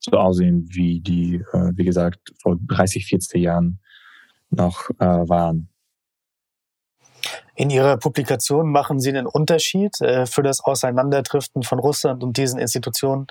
so 0.00 0.12
aussehen, 0.12 0.66
wie 0.70 1.00
die, 1.00 1.36
äh, 1.52 1.72
wie 1.74 1.84
gesagt, 1.84 2.32
vor 2.42 2.56
30, 2.66 3.06
40 3.06 3.42
Jahren 3.42 3.78
noch 4.50 4.90
äh, 4.98 5.04
waren. 5.04 5.68
In 7.54 7.68
Ihrer 7.68 7.98
Publikation 7.98 8.70
machen 8.70 9.00
Sie 9.00 9.10
einen 9.10 9.26
Unterschied 9.26 10.00
äh, 10.00 10.24
für 10.24 10.42
das 10.42 10.64
Auseinanderdriften 10.64 11.62
von 11.62 11.78
Russland 11.78 12.22
und 12.22 12.38
diesen 12.38 12.58
Institutionen 12.58 13.26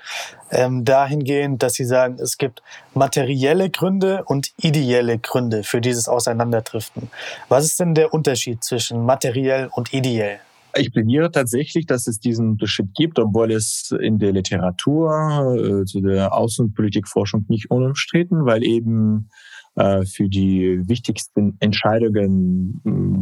ähm, 0.52 0.84
dahingehend, 0.84 1.62
dass 1.64 1.74
Sie 1.74 1.84
sagen, 1.84 2.16
es 2.20 2.38
gibt 2.38 2.62
materielle 2.94 3.70
Gründe 3.70 4.22
und 4.24 4.52
ideelle 4.56 5.18
Gründe 5.18 5.64
für 5.64 5.80
dieses 5.80 6.08
Auseinanderdriften. 6.08 7.10
Was 7.48 7.64
ist 7.64 7.80
denn 7.80 7.94
der 7.94 8.14
Unterschied 8.14 8.62
zwischen 8.62 9.04
materiell 9.04 9.68
und 9.72 9.92
ideell? 9.92 10.38
Ich 10.76 10.92
plädiere 10.92 11.30
tatsächlich, 11.30 11.86
dass 11.86 12.06
es 12.06 12.20
diesen 12.20 12.50
Unterschied 12.50 12.94
gibt, 12.94 13.18
obwohl 13.18 13.50
es 13.52 13.94
in 14.00 14.18
der 14.18 14.32
Literatur 14.32 15.56
äh, 15.56 15.84
zu 15.84 16.00
der 16.00 16.34
Außenpolitikforschung 16.34 17.46
nicht 17.48 17.70
unumstritten, 17.70 18.44
weil 18.44 18.64
eben 18.64 19.28
äh, 19.74 20.04
für 20.04 20.28
die 20.28 20.88
wichtigsten 20.88 21.56
Entscheidungen 21.60 22.80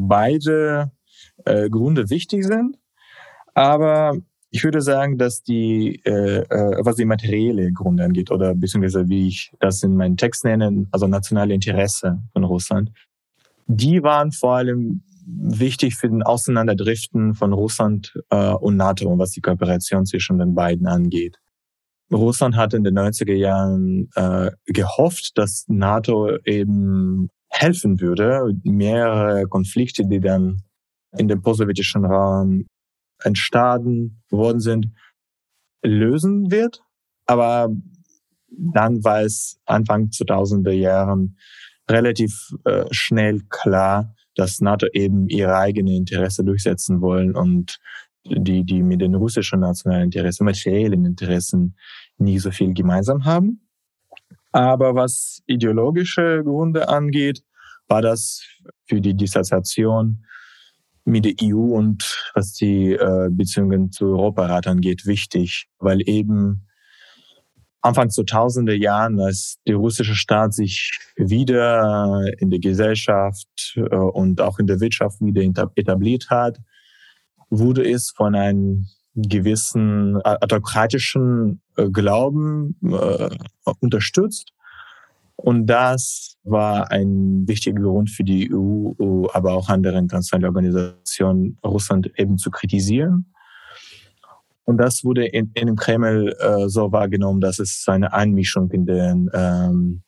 beide 0.08 0.92
äh, 1.44 1.70
Gründe 1.70 2.10
wichtig 2.10 2.44
sind. 2.44 2.76
Aber 3.54 4.16
ich 4.50 4.64
würde 4.64 4.80
sagen, 4.80 5.18
dass 5.18 5.42
die, 5.42 6.00
äh, 6.04 6.40
äh, 6.40 6.84
was 6.84 6.96
die 6.96 7.04
materielle 7.04 7.72
Gründe 7.72 8.04
angeht, 8.04 8.30
oder 8.30 8.54
beziehungsweise 8.54 9.08
wie 9.08 9.28
ich 9.28 9.52
das 9.60 9.82
in 9.82 9.96
meinem 9.96 10.16
Text 10.16 10.44
nenne, 10.44 10.86
also 10.90 11.06
nationale 11.06 11.54
Interesse 11.54 12.22
von 12.32 12.44
Russland, 12.44 12.90
die 13.66 14.02
waren 14.02 14.32
vor 14.32 14.56
allem 14.56 15.02
wichtig 15.28 15.96
für 15.96 16.08
den 16.08 16.22
Auseinanderdriften 16.22 17.34
von 17.34 17.52
Russland 17.52 18.14
äh, 18.30 18.52
und 18.52 18.76
NATO 18.76 19.08
und 19.08 19.18
was 19.18 19.32
die 19.32 19.40
Kooperation 19.40 20.06
zwischen 20.06 20.38
den 20.38 20.54
beiden 20.54 20.86
angeht. 20.86 21.38
Russland 22.10 22.56
hat 22.56 22.72
in 22.72 22.84
den 22.84 22.98
90er 22.98 23.34
Jahren 23.34 24.08
äh, 24.14 24.50
gehofft, 24.66 25.32
dass 25.36 25.66
NATO 25.68 26.38
eben 26.44 27.28
helfen 27.50 28.00
würde, 28.00 28.54
mehrere 28.64 29.46
Konflikte, 29.46 30.06
die 30.06 30.20
dann 30.20 30.62
in 31.16 31.28
dem 31.28 31.42
postsowjetischen 31.42 32.04
Raum 32.04 32.66
entstanden 33.22 34.22
worden 34.30 34.60
sind, 34.60 34.92
lösen 35.82 36.50
wird. 36.50 36.82
Aber 37.26 37.68
dann 38.50 39.04
war 39.04 39.22
es 39.22 39.60
Anfang 39.66 40.08
2000er 40.08 40.72
Jahren 40.72 41.36
relativ 41.90 42.50
äh, 42.64 42.84
schnell 42.90 43.42
klar, 43.48 44.14
dass 44.38 44.60
NATO 44.60 44.86
eben 44.92 45.28
ihre 45.28 45.56
eigenen 45.56 45.94
Interesse 45.94 46.44
durchsetzen 46.44 47.00
wollen 47.00 47.34
und 47.34 47.78
die, 48.24 48.64
die 48.64 48.82
mit 48.82 49.00
den 49.00 49.16
russischen 49.16 49.60
nationalen 49.60 50.04
Interessen, 50.04 50.44
materiellen 50.44 51.04
Interessen 51.04 51.76
nie 52.18 52.38
so 52.38 52.52
viel 52.52 52.72
gemeinsam 52.72 53.24
haben. 53.24 53.68
Aber 54.52 54.94
was 54.94 55.42
ideologische 55.46 56.42
Gründe 56.44 56.88
angeht, 56.88 57.42
war 57.88 58.00
das 58.00 58.44
für 58.86 59.00
die 59.00 59.14
Dissoziation 59.14 60.24
mit 61.04 61.24
der 61.24 61.34
EU 61.42 61.74
und 61.74 62.30
was 62.34 62.52
die 62.52 62.92
äh, 62.92 63.28
Beziehungen 63.30 63.90
zu 63.90 64.06
Europarat 64.06 64.68
angeht, 64.68 65.04
wichtig, 65.04 65.66
weil 65.78 66.08
eben 66.08 66.67
Anfang 67.88 68.08
2000er 68.08 68.74
Jahren, 68.74 69.20
als 69.20 69.58
der 69.66 69.76
russische 69.76 70.14
Staat 70.14 70.54
sich 70.54 70.98
wieder 71.16 72.22
in 72.38 72.50
der 72.50 72.60
Gesellschaft 72.60 73.74
äh, 73.76 73.96
und 73.96 74.40
auch 74.40 74.58
in 74.58 74.66
der 74.66 74.80
Wirtschaft 74.80 75.20
wieder 75.20 75.42
etabliert 75.74 76.28
hat, 76.30 76.58
wurde 77.50 77.88
es 77.88 78.10
von 78.10 78.34
einem 78.34 78.86
gewissen 79.14 80.20
autokratischen 80.22 81.60
äh, 81.76 81.88
Glauben 81.88 82.76
äh, 82.82 83.30
unterstützt. 83.80 84.52
Und 85.36 85.66
das 85.66 86.36
war 86.42 86.90
ein 86.90 87.46
wichtiger 87.46 87.80
Grund 87.80 88.10
für 88.10 88.24
die 88.24 88.52
EU, 88.52 89.26
aber 89.32 89.52
auch 89.52 89.68
andere 89.68 89.96
internationale 89.96 90.48
Organisationen, 90.48 91.58
Russland 91.64 92.10
eben 92.16 92.38
zu 92.38 92.50
kritisieren. 92.50 93.32
Und 94.68 94.76
das 94.76 95.02
wurde 95.02 95.24
in, 95.24 95.50
in 95.54 95.66
dem 95.66 95.76
Kreml 95.76 96.36
äh, 96.38 96.68
so 96.68 96.92
wahrgenommen, 96.92 97.40
dass 97.40 97.58
es 97.58 97.84
eine 97.86 98.12
Einmischung 98.12 98.70
in 98.70 98.84
den 98.84 99.30
ähm, 99.32 100.02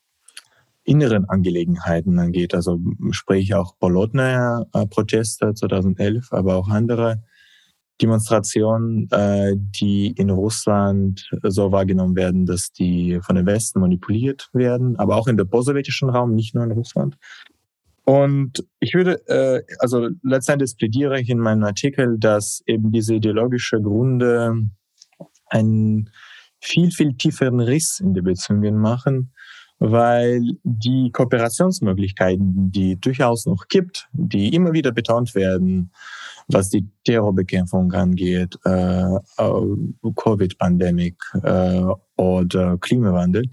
inneren 0.83 1.25
Angelegenheiten 1.25 2.19
angeht. 2.19 2.53
Also 2.53 2.79
sprich 3.09 3.55
auch 3.55 3.73
Bolotner-Proteste 3.77 5.55
2011, 5.55 6.31
aber 6.31 6.57
auch 6.57 6.69
andere 6.69 7.23
Demonstrationen, 8.03 9.09
äh, 9.09 9.55
die 9.57 10.11
in 10.11 10.29
Russland 10.29 11.27
so 11.41 11.71
wahrgenommen 11.71 12.15
werden, 12.15 12.45
dass 12.45 12.71
die 12.71 13.19
von 13.23 13.37
den 13.37 13.47
Westen 13.47 13.79
manipuliert 13.79 14.51
werden, 14.53 14.95
aber 14.97 15.15
auch 15.15 15.27
in 15.27 15.37
der 15.37 15.45
postsowjetischen 15.45 16.11
Raum, 16.11 16.35
nicht 16.35 16.53
nur 16.53 16.65
in 16.65 16.71
Russland. 16.71 17.17
Und 18.11 18.65
ich 18.81 18.93
würde, 18.93 19.25
äh, 19.29 19.61
also 19.79 20.09
letztendlich 20.21 20.75
plädiere 20.75 21.21
ich 21.21 21.29
in 21.29 21.39
meinem 21.39 21.63
Artikel, 21.63 22.19
dass 22.19 22.61
eben 22.65 22.91
diese 22.91 23.15
ideologische 23.15 23.81
Gründe 23.81 24.67
einen 25.45 26.09
viel, 26.59 26.91
viel 26.91 27.13
tieferen 27.13 27.61
Riss 27.61 28.01
in 28.01 28.13
die 28.13 28.19
Beziehungen 28.19 28.75
machen, 28.75 29.31
weil 29.79 30.41
die 30.63 31.09
Kooperationsmöglichkeiten, 31.13 32.69
die 32.73 32.99
durchaus 32.99 33.45
noch 33.45 33.69
gibt, 33.69 34.09
die 34.11 34.53
immer 34.53 34.73
wieder 34.73 34.91
betont 34.91 35.33
werden, 35.33 35.93
was 36.49 36.69
die 36.69 36.89
Terrorbekämpfung 37.05 37.93
angeht, 37.93 38.59
äh, 38.65 39.19
Covid-Pandemie 40.17 41.15
äh, 41.43 41.85
oder 42.17 42.77
Klimawandel, 42.77 43.45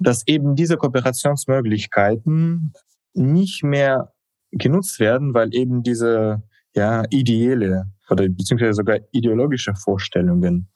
dass 0.00 0.26
eben 0.26 0.54
diese 0.54 0.76
Kooperationsmöglichkeiten 0.76 2.74
nicht 3.14 3.62
mehr 3.62 4.12
genutzt 4.50 5.00
werden, 5.00 5.34
weil 5.34 5.54
eben 5.54 5.82
diese 5.82 6.42
ja, 6.74 7.04
ideelle 7.10 7.86
oder 8.10 8.28
beziehungsweise 8.28 8.74
sogar 8.74 8.98
ideologische 9.12 9.74
Vorstellungen 9.74 10.68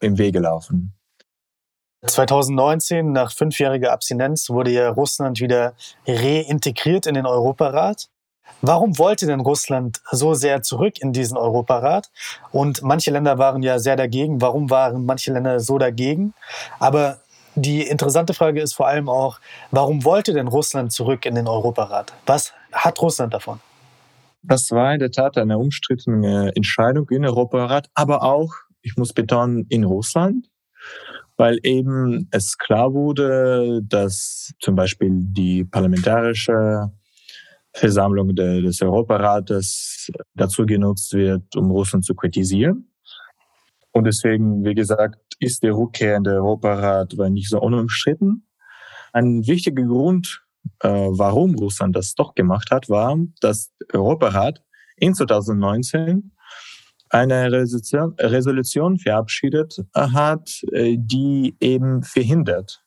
im 0.00 0.18
Wege 0.18 0.40
laufen. 0.40 0.94
2019, 2.06 3.12
nach 3.12 3.32
fünfjähriger 3.32 3.92
Abstinenz, 3.92 4.50
wurde 4.50 4.70
ja 4.70 4.88
Russland 4.90 5.40
wieder 5.40 5.74
reintegriert 6.06 7.06
in 7.06 7.14
den 7.14 7.26
Europarat. 7.26 8.08
Warum 8.62 8.98
wollte 8.98 9.26
denn 9.26 9.40
Russland 9.40 10.00
so 10.10 10.34
sehr 10.34 10.62
zurück 10.62 11.00
in 11.00 11.12
diesen 11.12 11.36
Europarat? 11.36 12.10
Und 12.50 12.82
manche 12.82 13.10
Länder 13.10 13.38
waren 13.38 13.62
ja 13.62 13.78
sehr 13.78 13.96
dagegen. 13.96 14.40
Warum 14.40 14.70
waren 14.70 15.04
manche 15.04 15.32
Länder 15.32 15.60
so 15.60 15.78
dagegen? 15.78 16.34
Aber 16.78 17.18
die 17.60 17.82
interessante 17.82 18.34
Frage 18.34 18.60
ist 18.60 18.74
vor 18.74 18.86
allem 18.86 19.08
auch, 19.08 19.40
warum 19.70 20.04
wollte 20.04 20.32
denn 20.32 20.48
Russland 20.48 20.92
zurück 20.92 21.26
in 21.26 21.34
den 21.34 21.46
Europarat? 21.46 22.12
Was 22.26 22.52
hat 22.72 23.00
Russland 23.00 23.34
davon? 23.34 23.60
Das 24.42 24.70
war 24.70 24.94
in 24.94 25.00
der 25.00 25.10
Tat 25.10 25.36
eine 25.36 25.58
umstrittene 25.58 26.52
Entscheidung 26.54 27.08
in 27.10 27.24
Europarat, 27.24 27.88
aber 27.94 28.22
auch, 28.22 28.52
ich 28.82 28.96
muss 28.96 29.12
betonen, 29.12 29.66
in 29.68 29.84
Russland, 29.84 30.48
weil 31.36 31.58
eben 31.62 32.28
es 32.30 32.56
klar 32.56 32.94
wurde, 32.94 33.80
dass 33.82 34.52
zum 34.60 34.74
Beispiel 34.74 35.10
die 35.12 35.64
parlamentarische 35.64 36.90
Versammlung 37.72 38.34
des 38.34 38.80
Europarates 38.80 40.10
dazu 40.34 40.66
genutzt 40.66 41.12
wird, 41.12 41.54
um 41.56 41.70
Russland 41.70 42.04
zu 42.04 42.14
kritisieren. 42.14 42.87
Und 43.98 44.04
deswegen, 44.04 44.64
wie 44.64 44.76
gesagt, 44.76 45.18
ist 45.40 45.64
der 45.64 45.72
Rückkehr 45.72 46.14
in 46.14 46.22
den 46.22 46.34
Europarat 46.34 47.14
nicht 47.30 47.48
so 47.48 47.60
unumstritten. 47.60 48.46
Ein 49.12 49.44
wichtiger 49.44 49.82
Grund, 49.82 50.40
äh, 50.84 50.88
warum 50.88 51.56
Russland 51.56 51.96
das 51.96 52.14
doch 52.14 52.36
gemacht 52.36 52.70
hat, 52.70 52.88
war, 52.88 53.18
dass 53.40 53.72
der 53.92 53.98
Europarat 53.98 54.62
in 54.98 55.14
2019 55.14 56.30
eine 57.10 57.50
Resolution, 57.50 58.14
Resolution 58.20 58.98
verabschiedet 59.00 59.84
hat, 59.92 60.48
äh, 60.70 60.96
die 60.96 61.56
eben 61.58 62.04
verhindert, 62.04 62.84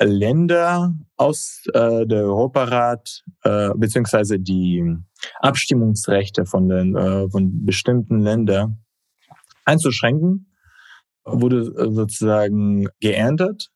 Länder 0.00 0.94
aus 1.18 1.64
äh, 1.74 2.06
der 2.06 2.24
Europarat 2.24 3.22
äh, 3.42 3.74
beziehungsweise 3.76 4.40
die 4.40 4.96
Abstimmungsrechte 5.40 6.46
von 6.46 6.70
den 6.70 6.96
äh, 6.96 7.28
von 7.28 7.66
bestimmten 7.66 8.20
Ländern 8.20 8.83
einzuschränken, 9.64 10.52
wurde 11.24 11.60
äh, 11.60 11.90
sozusagen 11.92 12.88
geändert. 13.00 13.68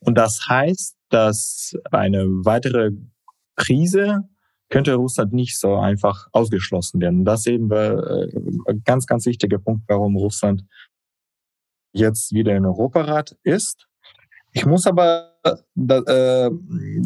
Und 0.00 0.16
das 0.16 0.48
heißt, 0.48 0.96
dass 1.10 1.74
eine 1.90 2.26
weitere 2.44 2.92
Krise 3.56 4.28
könnte 4.68 4.94
Russland 4.94 5.32
nicht 5.32 5.58
so 5.58 5.76
einfach 5.76 6.28
ausgeschlossen 6.32 7.00
werden. 7.00 7.24
Das 7.24 7.46
eben 7.46 7.70
war 7.70 8.06
äh, 8.06 8.28
ganz, 8.84 9.06
ganz 9.06 9.26
wichtiger 9.26 9.58
Punkt, 9.58 9.84
warum 9.88 10.16
Russland 10.16 10.64
jetzt 11.92 12.32
wieder 12.32 12.54
in 12.54 12.66
Europarat 12.66 13.36
ist. 13.42 13.88
Ich 14.52 14.66
muss 14.66 14.86
aber 14.86 15.34
da, 15.74 15.98
äh, 16.00 16.50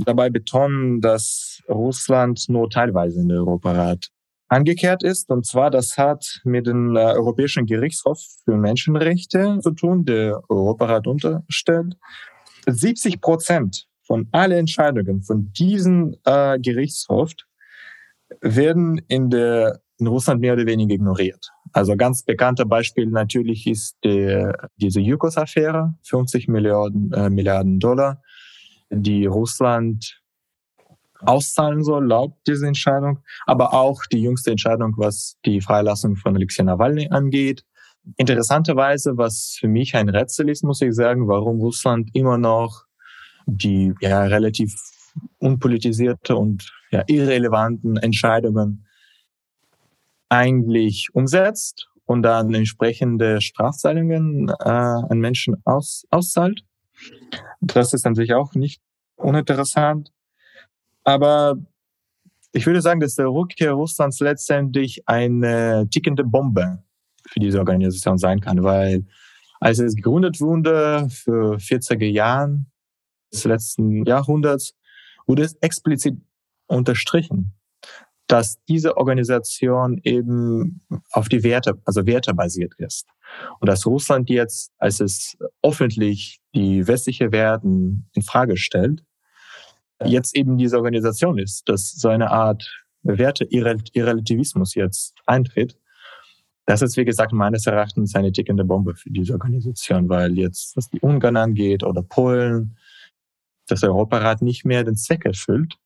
dabei 0.05 0.31
betonen, 0.31 1.01
dass 1.01 1.63
Russland 1.69 2.49
nur 2.49 2.69
teilweise 2.69 3.21
in 3.21 3.29
den 3.29 3.39
Europarat 3.39 4.09
angekehrt 4.53 5.03
ist. 5.03 5.31
Und 5.31 5.47
zwar, 5.47 5.71
das 5.71 5.97
hat 5.97 6.41
mit 6.45 6.67
dem 6.67 6.95
äh, 6.95 7.01
Europäischen 7.01 7.67
Gerichtshof 7.67 8.21
für 8.45 8.57
Menschenrechte 8.57 9.59
zu 9.61 9.71
tun, 9.73 10.05
der 10.05 10.43
Europarat 10.49 11.07
unterstellt. 11.07 11.97
70 12.67 13.21
Prozent 13.21 13.87
von 14.07 14.29
allen 14.31 14.59
Entscheidungen 14.59 15.23
von 15.23 15.53
diesem 15.53 16.17
äh, 16.25 16.59
Gerichtshof 16.59 17.33
werden 18.41 19.01
in 19.09 19.31
der 19.31 19.81
in 19.99 20.09
Russland 20.09 20.41
mehr 20.41 20.55
oder 20.55 20.67
weniger 20.67 20.95
ignoriert. 20.95 21.51
Also 21.73 21.97
ganz 21.97 22.25
bekannter 22.25 22.65
Beispiel 22.65 23.07
natürlich 23.07 23.69
ist 23.69 23.97
der, 24.03 24.69
diese 24.77 25.01
Yukos-Affäre, 25.01 25.95
50 26.03 26.49
Milliarden, 26.49 27.13
äh, 27.13 27.31
Milliarden 27.31 27.79
Dollar, 27.79 28.21
die 28.91 29.27
Russland 29.27 30.22
auszahlen 31.25 31.83
soll, 31.83 32.07
laut 32.07 32.35
dieser 32.47 32.69
Entscheidung, 32.69 33.21
aber 33.47 33.75
auch 33.75 34.03
die 34.11 34.23
jüngste 34.23 34.51
Entscheidung, 34.51 34.95
was 34.97 35.37
die 35.45 35.61
Freilassung 35.61 36.17
von 36.17 36.37
Alexei 36.37 36.63
Nawalny 36.63 37.09
angeht. 37.11 37.65
Interessanterweise, 38.17 39.17
was 39.17 39.57
für 39.59 39.69
mich 39.69 39.95
ein 39.95 40.09
Rätsel 40.09 40.49
ist, 40.49 40.65
muss 40.65 40.83
ich 40.83 40.95
sagen, 40.95 41.29
warum 41.29 41.61
Russland 41.61 42.11
immer 42.15 42.39
noch 42.39 42.85
die 43.47 43.93
ja 44.01 44.23
relativ 44.23 44.75
unpolitisierte 45.39 46.37
und 46.37 46.73
ja, 46.91 47.03
irrelevanten 47.07 47.97
Entscheidungen 47.97 48.87
eigentlich 50.29 51.09
umsetzt 51.13 51.89
und 52.07 52.23
dann 52.23 52.55
entsprechende 52.55 53.41
Strafzahlungen 53.41 54.49
äh, 54.49 54.69
an 54.69 55.19
Menschen 55.19 55.57
aus, 55.65 56.07
auszahlt. 56.11 56.65
Das 57.61 57.93
ist 57.93 58.07
an 58.07 58.15
sich 58.15 58.33
auch 58.33 58.55
nicht 58.55 58.81
uninteressant. 59.17 60.11
Aber 61.05 61.57
ich 62.53 62.67
würde 62.67 62.83
sagen, 62.83 63.01
dass 63.01 63.15
der 63.15 63.29
Rückkehr 63.29 63.73
Russlands 63.73 64.21
letztendlich 64.21 65.09
eine 65.09 65.89
tickende 65.91 66.25
Bombe 66.25 66.83
für 67.29 67.41
diese 67.41 67.59
Organisation 67.59 68.19
sein 68.19 68.41
kann, 68.41 68.63
weil 68.63 69.07
als 69.61 69.79
es 69.79 69.95
gegründet 69.95 70.41
wurde 70.41 71.09
für 71.09 71.57
40er 71.57 72.05
Jahren 72.05 72.67
des 73.33 73.45
letzten 73.45 74.05
Jahrhunderts, 74.05 74.75
wurde 75.27 75.45
es 75.45 75.55
explizit 75.61 76.21
unterstrichen, 76.67 77.55
dass 78.27 78.63
diese 78.65 78.97
Organisation 78.97 79.99
eben 80.03 80.85
auf 81.13 81.29
die 81.29 81.43
Werte, 81.43 81.81
also 81.85 82.07
Werte 82.07 82.35
basiert 82.35 82.75
ist. 82.79 83.07
Und 83.61 83.69
dass 83.69 83.87
Russland 83.87 84.29
jetzt, 84.31 84.73
als 84.79 85.01
es 85.01 85.39
öffentlich 85.63 86.41
die 86.55 86.87
westliche 86.87 87.33
Werten 87.33 88.11
in 88.15 88.23
Frage 88.23 88.57
stellt, 88.57 89.05
jetzt 90.07 90.37
eben 90.37 90.59
diese 90.59 90.77
Organisation 90.77 91.39
ist, 91.39 91.69
dass 91.69 91.93
so 91.93 92.09
eine 92.09 92.31
Art 92.31 92.69
Werte-Irrelativismus 93.03 94.75
jetzt 94.75 95.15
eintritt. 95.27 95.77
Das 96.67 96.83
ist, 96.83 96.97
wie 96.97 97.05
gesagt, 97.05 97.33
meines 97.33 97.67
Erachtens 97.67 98.15
eine 98.15 98.33
tickende 98.33 98.65
Bombe 98.65 98.95
für 98.95 99.11
diese 99.11 99.33
Organisation, 99.33 100.09
weil 100.09 100.39
jetzt, 100.39 100.77
was 100.77 100.89
die 100.89 101.01
Ungarn 101.01 101.37
angeht 101.37 101.83
oder 101.83 102.03
Polen, 102.03 102.77
das 103.67 103.83
Europarat 103.83 104.43
nicht 104.43 104.65
mehr 104.65 104.85
den 104.85 104.97
Zweck 104.97 105.25
erfüllt, 105.25 105.77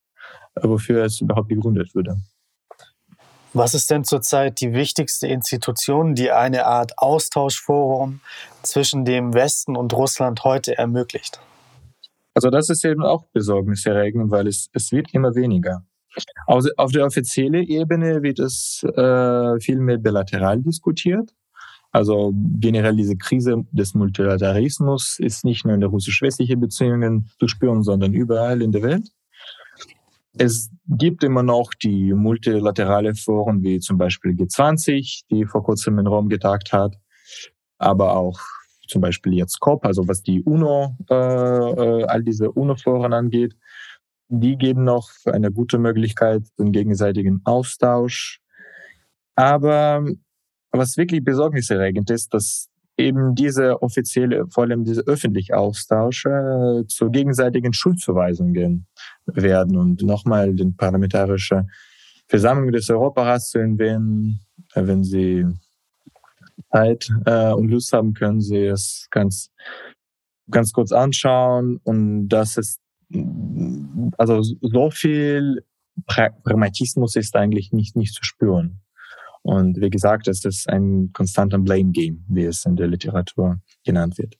wofür 0.54 1.04
es 1.04 1.20
überhaupt 1.20 1.48
gegründet 1.48 1.94
wurde. 1.94 2.16
Was 3.52 3.72
ist 3.72 3.90
denn 3.90 4.04
zurzeit 4.04 4.60
die 4.60 4.74
wichtigste 4.74 5.28
Institution, 5.28 6.14
die 6.14 6.30
eine 6.30 6.66
Art 6.66 6.98
Austauschforum 6.98 8.20
zwischen 8.62 9.06
dem 9.06 9.32
Westen 9.32 9.76
und 9.76 9.94
Russland 9.94 10.44
heute 10.44 10.76
ermöglicht? 10.76 11.40
Also 12.36 12.50
das 12.50 12.68
ist 12.68 12.84
eben 12.84 13.02
auch 13.02 13.24
besorgniserregend, 13.32 14.30
weil 14.30 14.46
es, 14.46 14.68
es 14.74 14.92
wird 14.92 15.14
immer 15.14 15.34
weniger. 15.34 15.86
Also 16.46 16.68
auf 16.76 16.92
der 16.92 17.06
offiziellen 17.06 17.64
Ebene 17.64 18.22
wird 18.22 18.40
es 18.40 18.82
äh, 18.82 19.58
viel 19.58 19.80
mehr 19.80 19.96
bilateral 19.96 20.60
diskutiert. 20.60 21.30
Also 21.92 22.34
generell 22.34 22.94
diese 22.94 23.16
Krise 23.16 23.64
des 23.72 23.94
Multilateralismus 23.94 25.18
ist 25.18 25.46
nicht 25.46 25.64
nur 25.64 25.72
in 25.72 25.80
der 25.80 25.88
russisch-westlichen 25.88 26.60
Beziehungen 26.60 27.30
zu 27.40 27.48
spüren, 27.48 27.82
sondern 27.82 28.12
überall 28.12 28.60
in 28.60 28.70
der 28.70 28.82
Welt. 28.82 29.08
Es 30.36 30.70
gibt 30.86 31.24
immer 31.24 31.42
noch 31.42 31.72
die 31.72 32.12
multilaterale 32.12 33.14
Foren 33.14 33.62
wie 33.62 33.80
zum 33.80 33.96
Beispiel 33.96 34.32
G20, 34.32 35.22
die 35.30 35.46
vor 35.46 35.64
kurzem 35.64 35.98
in 35.98 36.06
Rom 36.06 36.28
getagt 36.28 36.74
hat, 36.74 36.96
aber 37.78 38.14
auch 38.14 38.38
zum 38.86 39.00
Beispiel 39.00 39.34
jetzt 39.34 39.60
COP, 39.60 39.84
also 39.84 40.06
was 40.08 40.22
die 40.22 40.42
UNO, 40.42 40.96
äh, 41.10 41.14
äh, 41.14 42.04
all 42.04 42.22
diese 42.22 42.50
UNO-Foren 42.50 43.12
angeht, 43.12 43.56
die 44.28 44.56
geben 44.56 44.84
noch 44.84 45.10
eine 45.26 45.52
gute 45.52 45.78
Möglichkeit 45.78 46.42
den 46.58 46.72
gegenseitigen 46.72 47.40
Austausch. 47.44 48.40
Aber 49.36 50.04
was 50.72 50.96
wirklich 50.96 51.24
besorgniserregend 51.24 52.10
ist, 52.10 52.34
dass 52.34 52.68
eben 52.96 53.34
diese 53.34 53.82
offizielle, 53.82 54.46
vor 54.48 54.64
allem 54.64 54.84
diese 54.84 55.02
öffentliche 55.02 55.56
Austausche 55.56 56.30
äh, 56.30 56.86
zur 56.86 57.10
gegenseitigen 57.10 57.72
Schuldzuweisung 57.72 58.52
gehen 58.52 58.86
werden 59.26 59.76
und 59.76 60.02
nochmal 60.02 60.54
den 60.54 60.76
parlamentarische 60.76 61.66
Versammlung 62.26 62.72
des 62.72 62.88
Europarats 62.90 63.50
zu 63.50 63.58
erwähnen, 63.58 64.40
äh, 64.74 64.86
wenn 64.86 65.04
Sie 65.04 65.46
Zeit 66.70 67.10
äh, 67.26 67.52
und 67.52 67.68
Lust 67.68 67.92
haben, 67.92 68.14
können 68.14 68.40
Sie 68.40 68.64
es 68.64 69.08
ganz 69.10 69.50
ganz 70.50 70.72
kurz 70.72 70.92
anschauen 70.92 71.80
und 71.82 72.28
das 72.28 72.56
ist 72.56 72.80
also 74.18 74.42
so 74.42 74.90
viel 74.90 75.64
Pragmatismus 76.06 77.16
ist 77.16 77.34
eigentlich 77.36 77.72
nicht 77.72 77.96
nicht 77.96 78.14
zu 78.14 78.24
spüren. 78.24 78.80
Und 79.42 79.80
wie 79.80 79.90
gesagt, 79.90 80.26
es 80.26 80.44
ist 80.44 80.68
ein 80.68 81.12
konstanter 81.12 81.58
Blame 81.58 81.92
Game, 81.92 82.24
wie 82.28 82.44
es 82.44 82.64
in 82.64 82.74
der 82.74 82.88
Literatur 82.88 83.60
genannt 83.84 84.18
wird. 84.18 84.36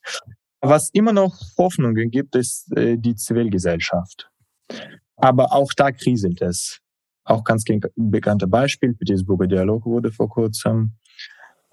Was 0.60 0.90
immer 0.90 1.12
noch 1.12 1.38
Hoffnungen 1.56 2.10
gibt, 2.10 2.34
ist 2.34 2.76
äh, 2.76 2.96
die 2.98 3.14
Zivilgesellschaft. 3.14 4.28
Aber 5.16 5.52
auch 5.52 5.72
da 5.74 5.92
kriselt 5.92 6.42
es. 6.42 6.80
Auch 7.24 7.44
ganz 7.44 7.64
bekannte 7.94 8.48
Beispiel, 8.48 8.94
Petersburger 8.94 9.46
Dialog 9.46 9.86
wurde 9.86 10.10
vor 10.10 10.28
kurzem 10.28 10.96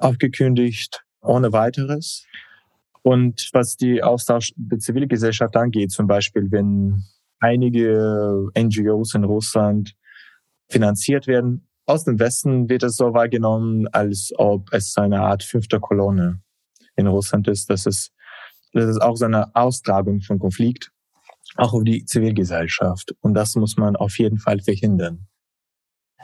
aufgekündigt, 0.04 1.04
ohne 1.22 1.54
weiteres. 1.54 2.26
Und 3.02 3.50
was 3.54 3.76
die 3.76 4.02
Austausch 4.04 4.54
der 4.56 4.80
Zivilgesellschaft 4.80 5.56
angeht, 5.58 5.92
zum 5.92 6.08
Beispiel, 6.08 6.52
wenn 6.52 7.04
einige 7.40 8.50
NGOs 8.58 9.16
in 9.16 9.24
Russland 9.24 9.94
finanziert 10.70 11.28
werden, 11.28 11.68
aus 11.86 12.06
dem 12.06 12.18
Westen 12.18 12.70
wird 12.70 12.84
es 12.84 12.96
so 12.96 13.14
wahrgenommen, 13.14 13.88
als 13.88 14.32
ob 14.38 14.72
es 14.72 14.96
eine 14.98 15.22
Art 15.22 15.44
fünfter 15.44 15.82
Kolonne 15.82 16.42
in 16.96 17.08
Russland 17.08 17.48
ist. 17.50 17.70
Das 17.70 17.86
ist, 17.86 18.14
das 18.72 18.86
ist 18.86 19.02
auch 19.02 19.18
so 19.18 19.26
eine 19.26 19.54
Austragung 19.54 20.22
von 20.22 20.40
Konflikt, 20.40 20.92
auch 21.58 21.74
auf 21.74 21.84
die 21.84 22.06
Zivilgesellschaft. 22.06 23.14
Und 23.20 23.34
das 23.34 23.56
muss 23.56 23.76
man 23.76 23.98
auf 23.98 24.18
jeden 24.18 24.38
Fall 24.38 24.62
verhindern. 24.62 25.28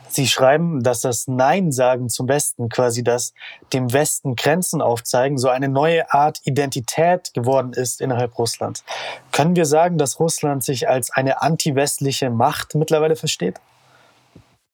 Sie 0.10 0.28
schreiben, 0.28 0.82
dass 0.82 1.02
das 1.02 1.28
Nein-Sagen 1.28 2.10
zum 2.10 2.28
Westen, 2.28 2.70
quasi 2.70 3.04
das 3.04 3.34
dem 3.74 3.94
Westen 3.94 4.36
Grenzen 4.36 4.82
aufzeigen, 4.82 5.38
so 5.38 5.50
eine 5.50 5.70
neue 5.70 6.12
Art 6.12 6.42
Identität 6.46 7.34
geworden 7.34 7.74
ist 7.74 8.02
innerhalb 8.02 8.38
Russlands. 8.38 8.84
Können 9.32 9.56
wir 9.56 9.66
sagen, 9.66 9.98
dass 9.98 10.20
Russland 10.20 10.64
sich 10.64 10.90
als 10.90 11.12
eine 11.12 11.42
anti-westliche 11.42 12.30
Macht 12.30 12.76
mittlerweile 12.76 13.16
versteht? 13.16 13.60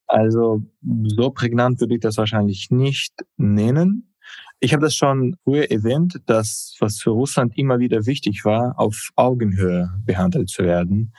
Also 0.08 0.62
so 0.82 1.30
prägnant 1.32 1.80
würde 1.82 1.96
ich 1.96 2.02
das 2.02 2.18
wahrscheinlich 2.18 2.72
nicht 2.72 3.14
nennen. 3.38 4.14
Ich 4.60 4.74
habe 4.74 4.84
das 4.84 4.96
schon 4.96 5.36
früher 5.44 5.70
erwähnt, 5.70 6.22
dass 6.28 6.76
was 6.80 7.00
für 7.00 7.12
Russland 7.12 7.58
immer 7.58 7.80
wieder 7.80 8.06
wichtig 8.06 8.46
war, 8.46 8.80
auf 8.80 9.10
Augenhöhe 9.16 9.90
behandelt 10.06 10.50
zu 10.50 10.64
werden. 10.64 11.14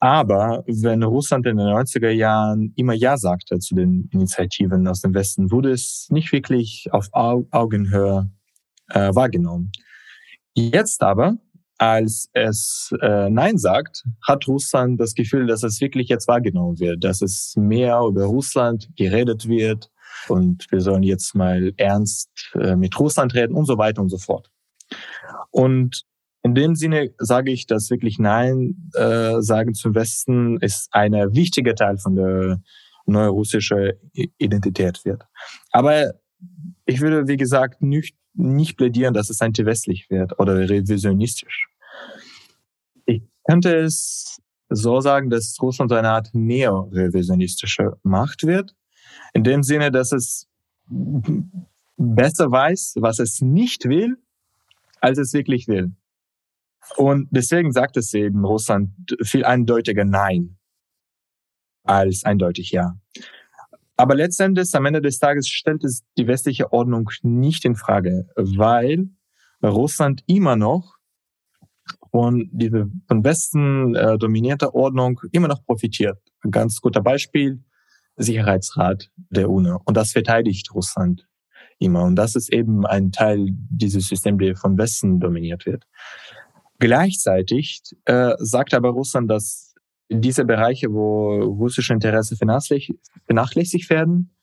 Aber 0.00 0.64
wenn 0.66 1.02
Russland 1.02 1.46
in 1.46 1.56
den 1.56 1.66
90er 1.66 2.10
Jahren 2.10 2.72
immer 2.76 2.94
Ja 2.94 3.16
sagte 3.16 3.58
zu 3.58 3.74
den 3.74 4.08
Initiativen 4.12 4.86
aus 4.86 5.00
dem 5.00 5.14
Westen, 5.14 5.50
wurde 5.50 5.72
es 5.72 6.06
nicht 6.10 6.32
wirklich 6.32 6.86
auf 6.92 7.08
Augenhöhe 7.12 8.30
äh, 8.90 9.14
wahrgenommen. 9.14 9.72
Jetzt 10.54 11.02
aber 11.02 11.36
als 11.78 12.28
es 12.32 12.92
äh, 13.00 13.30
Nein 13.30 13.56
sagt, 13.56 14.04
hat 14.26 14.48
Russland 14.48 15.00
das 15.00 15.14
Gefühl, 15.14 15.46
dass 15.46 15.62
es 15.62 15.80
wirklich 15.80 16.08
jetzt 16.08 16.26
wahrgenommen 16.26 16.80
wird, 16.80 17.04
dass 17.04 17.22
es 17.22 17.54
mehr 17.56 18.00
über 18.00 18.24
Russland 18.24 18.88
geredet 18.96 19.48
wird 19.48 19.88
und 20.28 20.66
wir 20.70 20.80
sollen 20.80 21.04
jetzt 21.04 21.34
mal 21.34 21.72
ernst 21.76 22.30
äh, 22.54 22.74
mit 22.74 22.98
Russland 22.98 23.34
reden 23.34 23.54
und 23.54 23.66
so 23.66 23.78
weiter 23.78 24.02
und 24.02 24.08
so 24.08 24.18
fort. 24.18 24.50
Und 25.50 26.02
in 26.42 26.54
dem 26.54 26.74
Sinne 26.74 27.10
sage 27.18 27.50
ich, 27.50 27.66
dass 27.66 27.90
wirklich 27.90 28.18
Nein 28.18 28.90
äh, 28.94 29.40
sagen 29.40 29.74
zum 29.74 29.94
Westen 29.94 30.58
ist 30.58 30.88
ein 30.92 31.12
wichtiger 31.12 31.74
Teil 31.74 31.98
von 31.98 32.16
der 32.16 32.60
neurussischen 33.06 33.92
Identität 34.38 35.04
wird. 35.04 35.24
Aber 35.72 36.14
ich 36.84 37.00
würde, 37.00 37.26
wie 37.26 37.36
gesagt, 37.36 37.82
nicht 37.82 38.14
nicht 38.38 38.76
plädieren, 38.76 39.14
dass 39.14 39.30
es 39.30 39.42
anti-westlich 39.42 40.08
wird 40.10 40.38
oder 40.38 40.56
revisionistisch. 40.56 41.66
Ich 43.04 43.22
könnte 43.44 43.76
es 43.76 44.40
so 44.68 45.00
sagen, 45.00 45.28
dass 45.28 45.56
Russland 45.60 45.92
eine 45.92 46.10
Art 46.10 46.30
neo-revisionistische 46.32 47.96
Macht 48.02 48.44
wird. 48.44 48.74
In 49.34 49.42
dem 49.42 49.62
Sinne, 49.62 49.90
dass 49.90 50.12
es 50.12 50.46
besser 51.96 52.50
weiß, 52.50 52.94
was 53.00 53.18
es 53.18 53.40
nicht 53.40 53.86
will, 53.86 54.16
als 55.00 55.18
es 55.18 55.32
wirklich 55.32 55.66
will. 55.68 55.92
Und 56.96 57.28
deswegen 57.30 57.72
sagt 57.72 57.96
es 57.96 58.12
eben 58.14 58.44
Russland 58.44 58.90
viel 59.22 59.44
eindeutiger 59.44 60.04
Nein 60.04 60.58
als 61.84 62.24
eindeutig 62.24 62.70
Ja. 62.70 62.98
Aber 63.96 64.14
letztendlich, 64.14 64.72
am 64.74 64.86
Ende 64.86 65.02
des 65.02 65.18
Tages, 65.18 65.48
stellt 65.48 65.82
es 65.82 66.04
die 66.16 66.28
westliche 66.28 66.72
Ordnung 66.72 67.10
nicht 67.22 67.64
in 67.64 67.74
Frage, 67.74 68.28
weil 68.36 69.08
Russland 69.62 70.22
immer 70.26 70.54
noch 70.54 70.98
von 72.12 72.48
diese 72.52 72.88
von 73.08 73.24
Westen 73.24 73.96
äh, 73.96 74.16
dominierter 74.16 74.74
Ordnung 74.74 75.20
immer 75.32 75.48
noch 75.48 75.64
profitiert. 75.64 76.18
Ein 76.44 76.52
ganz 76.52 76.80
guter 76.80 77.00
Beispiel, 77.00 77.64
Sicherheitsrat 78.16 79.10
der 79.16 79.50
UNO. 79.50 79.80
Und 79.84 79.96
das 79.96 80.12
verteidigt 80.12 80.72
Russland 80.74 81.26
immer. 81.78 82.04
Und 82.04 82.16
das 82.16 82.34
ist 82.34 82.52
eben 82.52 82.86
ein 82.86 83.12
Teil 83.12 83.48
dieses 83.50 84.08
Systems, 84.08 84.38
der 84.38 84.56
von 84.56 84.78
Westen 84.78 85.20
dominiert 85.20 85.66
wird. 85.66 85.84
Gleichzeitig 86.78 87.82
äh, 88.04 88.34
sagt 88.38 88.74
aber 88.74 88.90
Russland, 88.90 89.30
dass 89.30 89.74
diese 90.10 90.44
Bereiche, 90.44 90.92
wo 90.92 91.40
russische 91.42 91.92
Interessen 91.92 92.36
vernachlässigt 92.36 93.90
werden, 93.90 94.34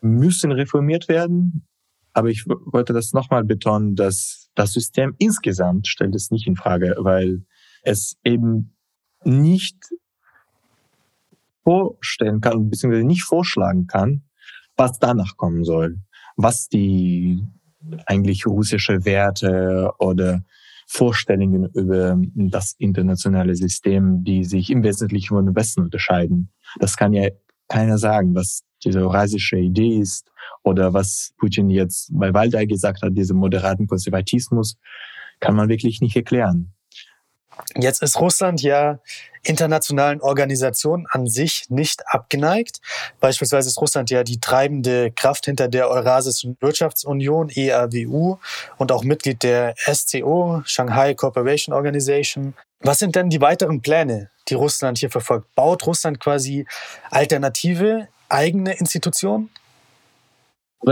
müssen 0.00 0.52
reformiert 0.52 1.08
werden. 1.08 1.66
Aber 2.12 2.28
ich 2.28 2.46
wollte 2.46 2.92
das 2.92 3.12
nochmal 3.12 3.44
betonen, 3.44 3.94
dass 3.94 4.50
das 4.54 4.72
System 4.72 5.14
insgesamt 5.18 5.86
stellt 5.86 6.14
es 6.14 6.30
nicht 6.30 6.46
in 6.46 6.56
Frage, 6.56 6.94
weil 6.98 7.44
es 7.82 8.16
eben 8.24 8.76
nicht 9.24 9.76
vorstellen 11.64 12.40
kann, 12.40 12.70
beziehungsweise 12.70 13.06
nicht 13.06 13.24
vorschlagen 13.24 13.86
kann, 13.86 14.22
was 14.76 14.98
danach 14.98 15.36
kommen 15.36 15.64
soll, 15.64 15.98
was 16.36 16.68
die 16.68 17.42
eigentlich 18.06 18.46
russische 18.46 19.04
Werte 19.04 19.92
oder 19.98 20.44
Vorstellungen 20.86 21.68
über 21.74 22.16
das 22.34 22.74
internationale 22.78 23.54
System, 23.54 24.22
die 24.24 24.44
sich 24.44 24.70
im 24.70 24.82
Wesentlichen 24.84 25.34
von 25.34 25.44
dem 25.44 25.56
Westen 25.56 25.82
unterscheiden. 25.82 26.52
Das 26.78 26.96
kann 26.96 27.12
ja 27.12 27.28
keiner 27.68 27.98
sagen, 27.98 28.34
was 28.34 28.62
diese 28.84 29.00
eurasische 29.00 29.58
Idee 29.58 29.98
ist 29.98 30.30
oder 30.62 30.94
was 30.94 31.32
Putin 31.38 31.70
jetzt 31.70 32.10
bei 32.12 32.32
Waldei 32.32 32.66
gesagt 32.66 33.02
hat, 33.02 33.16
diese 33.16 33.34
moderaten 33.34 33.86
Konservatismus, 33.86 34.76
kann 35.40 35.56
man 35.56 35.68
wirklich 35.68 36.00
nicht 36.00 36.16
erklären. 36.16 36.72
Jetzt 37.74 38.02
ist 38.02 38.20
Russland 38.20 38.62
ja 38.62 38.98
internationalen 39.42 40.20
Organisationen 40.20 41.06
an 41.08 41.26
sich 41.26 41.66
nicht 41.68 42.02
abgeneigt. 42.06 42.80
Beispielsweise 43.20 43.68
ist 43.68 43.80
Russland 43.80 44.10
ja 44.10 44.24
die 44.24 44.40
treibende 44.40 45.12
Kraft 45.12 45.46
hinter 45.46 45.68
der 45.68 45.88
Eurasischen 45.88 46.56
Wirtschaftsunion, 46.60 47.50
EAWU, 47.54 48.38
und 48.76 48.92
auch 48.92 49.04
Mitglied 49.04 49.42
der 49.42 49.74
SCO, 49.76 50.62
Shanghai 50.64 51.14
Cooperation 51.14 51.74
Organization. 51.74 52.54
Was 52.80 52.98
sind 52.98 53.16
denn 53.16 53.30
die 53.30 53.40
weiteren 53.40 53.80
Pläne, 53.80 54.30
die 54.48 54.54
Russland 54.54 54.98
hier 54.98 55.10
verfolgt? 55.10 55.54
Baut 55.54 55.86
Russland 55.86 56.20
quasi 56.20 56.66
alternative 57.10 58.08
eigene 58.28 58.76
Institutionen? 58.78 59.50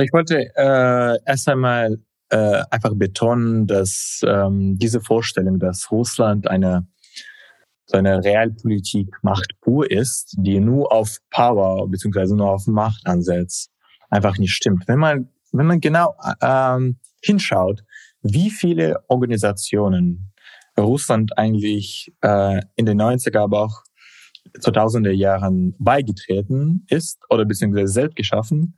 Ich 0.01 0.13
wollte 0.13 0.51
äh, 0.57 1.19
erst 1.25 1.49
einmal 1.49 1.99
äh, 2.31 2.63
einfach 2.71 2.95
betonen, 2.95 3.67
dass 3.67 4.21
ähm, 4.27 4.79
diese 4.79 5.01
Vorstellung, 5.01 5.59
dass 5.59 5.91
Russland 5.91 6.49
eine 6.49 6.87
so 7.87 7.99
eine 7.99 8.25
Realpolitik 8.25 9.15
Macht 9.23 9.61
pur 9.61 9.91
ist, 9.91 10.35
die 10.39 10.59
nur 10.59 10.91
auf 10.91 11.19
Power 11.31 11.87
beziehungsweise 11.89 12.35
nur 12.35 12.51
auf 12.51 12.67
Macht 12.67 13.07
ansetzt, 13.07 13.71
einfach 14.09 14.39
nicht 14.39 14.53
stimmt. 14.53 14.85
Wenn 14.87 14.99
man 14.99 15.29
wenn 15.53 15.67
man 15.67 15.81
genau 15.81 16.17
ähm, 16.41 16.99
hinschaut, 17.23 17.85
wie 18.23 18.51
viele 18.51 19.05
Organisationen 19.09 20.33
Russland 20.79 21.39
eigentlich 21.39 22.13
äh, 22.23 22.61
in 22.75 22.87
den 22.87 23.01
90er, 23.01 23.39
aber 23.39 23.65
auch 23.65 23.83
2000er 24.59 25.11
Jahren 25.11 25.75
beigetreten 25.79 26.85
ist 26.89 27.21
oder 27.31 27.45
beziehungsweise 27.45 27.93
selbst 27.93 28.17
geschaffen, 28.17 28.77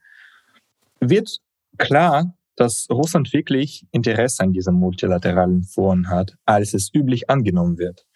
wird 1.00 1.38
klar, 1.78 2.36
dass 2.56 2.86
Russland 2.90 3.32
wirklich 3.32 3.86
Interesse 3.92 4.42
an 4.42 4.52
diesem 4.52 4.74
multilateralen 4.74 5.62
Foren 5.62 6.08
hat, 6.08 6.36
als 6.46 6.74
es 6.74 6.92
üblich 6.94 7.28
angenommen 7.28 7.78
wird. 7.78 8.06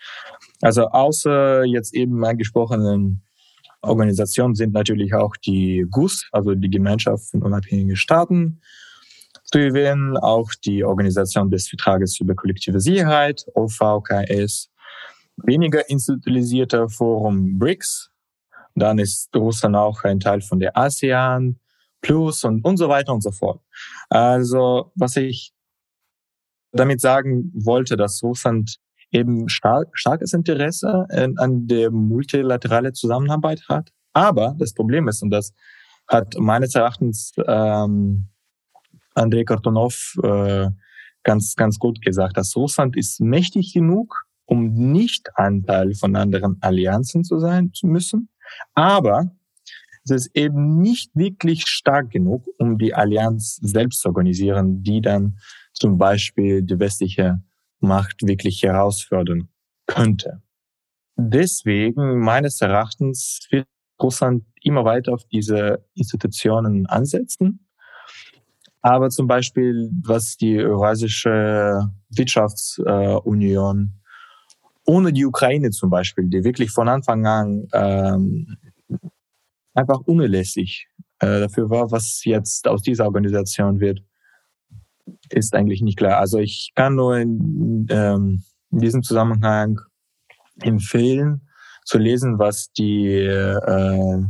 Also 0.62 0.88
außer 0.88 1.64
jetzt 1.64 1.95
eben 1.95 2.24
angesprochenen 2.24 3.22
Organisationen 3.82 4.55
sind 4.55 4.72
natürlich 4.72 5.14
auch 5.14 5.36
die 5.36 5.86
GUS, 5.91 6.28
also 6.32 6.55
die 6.55 6.70
Gemeinschaft 6.70 7.30
von 7.30 7.43
unabhängigen 7.43 7.97
Staaten, 7.97 8.61
zu 9.45 9.59
erwähnen, 9.59 10.16
auch 10.16 10.51
die 10.64 10.84
Organisation 10.84 11.51
des 11.51 11.68
Vertrages 11.68 12.20
über 12.20 12.34
kollektive 12.34 12.80
Sicherheit, 12.80 13.45
OVKS, 13.55 14.70
weniger 15.36 15.88
institutionalisierter 15.88 16.88
Forum 16.88 17.59
BRICS, 17.59 18.11
dann 18.74 18.99
ist 18.99 19.34
Russland 19.34 19.76
auch 19.76 20.05
ein 20.05 20.20
Teil 20.20 20.41
von 20.41 20.61
der 20.61 20.76
ASEAN 20.76 21.59
Plus 22.01 22.44
und, 22.44 22.64
und 22.64 22.76
so 22.76 22.88
weiter 22.88 23.12
und 23.12 23.22
so 23.22 23.30
fort. 23.30 23.61
Also 24.09 24.92
was 24.94 25.16
ich 25.16 25.53
damit 26.72 27.01
sagen 27.01 27.51
wollte, 27.55 27.96
dass 27.96 28.22
Russland 28.22 28.76
eben 29.11 29.48
stark, 29.48 29.88
starkes 29.92 30.32
Interesse 30.32 31.07
an 31.11 31.66
der 31.66 31.90
multilaterale 31.90 32.92
Zusammenarbeit 32.92 33.68
hat. 33.68 33.90
Aber 34.12 34.55
das 34.59 34.72
Problem 34.72 35.09
ist, 35.09 35.22
und 35.22 35.30
das 35.30 35.53
hat 36.07 36.36
meines 36.38 36.74
Erachtens 36.74 37.32
ähm, 37.46 38.28
Andrei 39.14 39.44
Kartonov 39.44 40.16
äh, 40.22 40.68
ganz, 41.22 41.55
ganz 41.57 41.78
gut 41.78 42.03
gesagt, 42.03 42.36
dass 42.36 42.57
Russland 42.57 42.96
ist 42.96 43.20
mächtig 43.20 43.72
genug, 43.72 44.24
um 44.46 44.72
nicht 44.92 45.28
ein 45.36 45.64
Teil 45.64 45.94
von 45.94 46.16
anderen 46.16 46.57
Allianzen 46.61 47.24
zu 47.24 47.38
sein 47.38 47.72
zu 47.72 47.86
müssen. 47.86 48.28
Aber 48.74 49.30
es 50.05 50.11
ist 50.11 50.30
eben 50.34 50.80
nicht 50.80 51.11
wirklich 51.14 51.66
stark 51.66 52.11
genug, 52.11 52.46
um 52.59 52.78
die 52.78 52.94
Allianz 52.94 53.57
selbst 53.62 54.01
zu 54.01 54.09
organisieren, 54.09 54.82
die 54.82 55.01
dann 55.01 55.38
zum 55.72 55.98
Beispiel 55.98 56.62
die 56.62 56.78
westliche 56.78 57.42
Macht 57.80 58.26
wirklich 58.26 58.62
herausfordern 58.62 59.48
könnte. 59.86 60.42
Deswegen 61.16 62.18
meines 62.18 62.61
Erachtens 62.61 63.46
wird 63.51 63.66
Russland 64.03 64.44
immer 64.62 64.84
weiter 64.84 65.12
auf 65.12 65.24
diese 65.24 65.84
Institutionen 65.94 66.86
ansetzen. 66.86 67.66
Aber 68.82 69.11
zum 69.11 69.26
Beispiel, 69.26 69.90
was 70.03 70.36
die 70.36 70.59
Eurasische 70.59 71.90
Wirtschaftsunion 72.09 74.01
ohne 74.86 75.12
die 75.12 75.26
Ukraine 75.26 75.70
zum 75.70 75.90
Beispiel, 75.90 76.28
die 76.28 76.42
wirklich 76.42 76.70
von 76.70 76.88
Anfang 76.88 77.26
an 77.26 77.68
ähm, 77.72 78.57
einfach 79.74 80.00
unerlässlich 80.00 80.88
äh, 81.20 81.40
dafür 81.40 81.70
war, 81.70 81.90
was 81.90 82.22
jetzt 82.24 82.66
aus 82.66 82.82
dieser 82.82 83.04
Organisation 83.04 83.80
wird, 83.80 84.02
ist 85.30 85.54
eigentlich 85.54 85.82
nicht 85.82 85.98
klar. 85.98 86.18
Also 86.18 86.38
ich 86.38 86.72
kann 86.74 86.94
nur 86.94 87.18
in, 87.18 87.86
ähm, 87.90 88.42
in 88.70 88.78
diesem 88.78 89.02
Zusammenhang 89.02 89.80
empfehlen, 90.60 91.42
zu 91.84 91.98
lesen, 91.98 92.38
was 92.38 92.70
die 92.72 93.08
äh, 93.08 94.22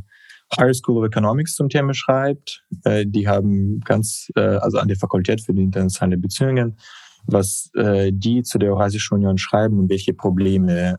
Higher 0.59 0.75
School 0.75 0.99
of 0.99 1.07
Economics 1.07 1.55
zum 1.55 1.69
Thema 1.69 1.95
schreibt. 1.95 2.65
Äh, 2.85 3.05
die 3.07 3.29
haben 3.29 3.81
ganz, 3.81 4.31
äh, 4.37 4.41
also 4.41 4.79
an 4.79 4.89
der 4.89 4.97
Fakultät 4.97 5.41
für 5.41 5.55
die 5.55 5.63
internationalen 5.63 6.21
Beziehungen, 6.21 6.79
was 7.27 7.71
äh, 7.75 8.11
die 8.13 8.43
zu 8.43 8.59
der 8.59 8.71
Eurasischen 8.71 9.19
Union 9.19 9.39
schreiben 9.39 9.79
und 9.79 9.91
welche 9.91 10.15
Probleme 10.15 10.97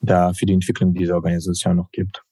da 0.00 0.32
für 0.34 0.46
die 0.46 0.54
Entwicklung 0.54 0.94
dieser 0.94 1.14
Organisation 1.14 1.76
noch 1.76 1.90
gibt. 1.92 2.22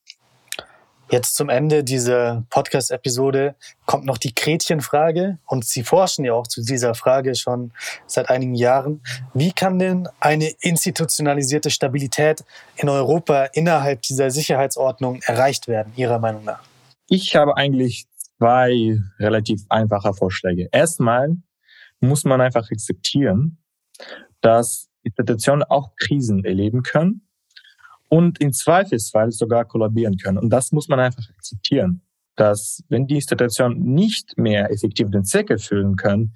Jetzt 1.10 1.34
zum 1.34 1.48
Ende 1.48 1.82
dieser 1.82 2.46
Podcast-Episode 2.50 3.56
kommt 3.84 4.04
noch 4.04 4.16
die 4.16 4.32
Gretchenfrage 4.32 5.38
und 5.44 5.64
Sie 5.64 5.82
forschen 5.82 6.24
ja 6.24 6.34
auch 6.34 6.46
zu 6.46 6.62
dieser 6.62 6.94
Frage 6.94 7.34
schon 7.34 7.72
seit 8.06 8.30
einigen 8.30 8.54
Jahren. 8.54 9.02
Wie 9.34 9.50
kann 9.50 9.80
denn 9.80 10.08
eine 10.20 10.48
institutionalisierte 10.60 11.70
Stabilität 11.70 12.44
in 12.76 12.88
Europa 12.88 13.46
innerhalb 13.54 14.02
dieser 14.02 14.30
Sicherheitsordnung 14.30 15.20
erreicht 15.22 15.66
werden, 15.66 15.92
Ihrer 15.96 16.20
Meinung 16.20 16.44
nach? 16.44 16.62
Ich 17.08 17.34
habe 17.34 17.56
eigentlich 17.56 18.06
zwei 18.38 18.96
relativ 19.18 19.62
einfache 19.68 20.14
Vorschläge. 20.14 20.68
Erstmal 20.70 21.36
muss 21.98 22.22
man 22.22 22.40
einfach 22.40 22.70
akzeptieren, 22.70 23.58
dass 24.42 24.88
Institutionen 25.02 25.64
auch 25.64 25.96
Krisen 25.96 26.44
erleben 26.44 26.84
können 26.84 27.26
und 28.10 28.40
im 28.40 28.52
Zweifelsfall 28.52 29.30
sogar 29.30 29.64
kollabieren 29.64 30.16
können. 30.18 30.36
Und 30.36 30.50
das 30.50 30.72
muss 30.72 30.88
man 30.88 31.00
einfach 31.00 31.22
akzeptieren, 31.30 32.02
dass 32.36 32.82
wenn 32.88 33.06
die 33.06 33.14
Institutionen 33.14 33.94
nicht 33.94 34.36
mehr 34.36 34.70
effektiv 34.70 35.10
den 35.10 35.24
Zweck 35.24 35.48
erfüllen 35.48 35.96
können, 35.96 36.34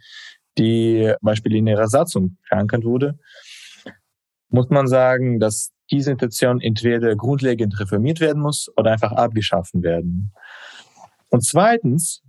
die 0.56 1.12
Beispiel 1.20 1.56
in 1.56 1.66
ihrer 1.66 1.88
Satzung 1.88 2.38
verankert 2.46 2.84
wurde, 2.84 3.18
muss 4.48 4.70
man 4.70 4.86
sagen, 4.86 5.40
dass 5.40 5.72
diese 5.90 6.12
Institution 6.12 6.60
entweder 6.60 7.14
grundlegend 7.16 7.78
reformiert 7.80 8.20
werden 8.20 8.40
muss 8.40 8.70
oder 8.76 8.92
einfach 8.92 9.12
abgeschaffen 9.12 9.82
werden. 9.82 10.32
Und 11.28 11.44
zweitens, 11.44 12.22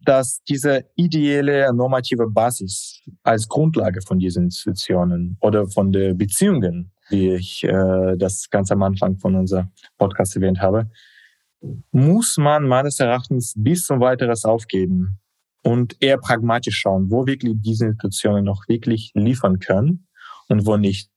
dass 0.00 0.42
diese 0.48 0.86
ideelle 0.96 1.72
normative 1.72 2.28
Basis 2.28 3.00
als 3.22 3.46
Grundlage 3.46 4.00
von 4.02 4.18
diesen 4.18 4.44
Institutionen 4.44 5.36
oder 5.40 5.68
von 5.68 5.92
den 5.92 6.18
Beziehungen 6.18 6.92
wie 7.10 7.34
ich 7.34 7.64
äh, 7.64 8.16
das 8.16 8.48
ganz 8.50 8.70
am 8.70 8.82
Anfang 8.82 9.16
von 9.18 9.34
unserem 9.34 9.70
Podcast 9.96 10.36
erwähnt 10.36 10.60
habe, 10.60 10.90
muss 11.90 12.36
man 12.36 12.66
meines 12.66 13.00
Erachtens 13.00 13.54
bis 13.56 13.84
zum 13.84 14.00
weiteres 14.00 14.44
aufgeben 14.44 15.18
und 15.62 15.96
eher 16.00 16.18
pragmatisch 16.18 16.78
schauen, 16.78 17.10
wo 17.10 17.26
wirklich 17.26 17.54
diese 17.58 17.86
Institutionen 17.86 18.44
noch 18.44 18.68
wirklich 18.68 19.10
liefern 19.14 19.58
können 19.58 20.06
und 20.48 20.66
wo 20.66 20.76
nicht. 20.76 21.10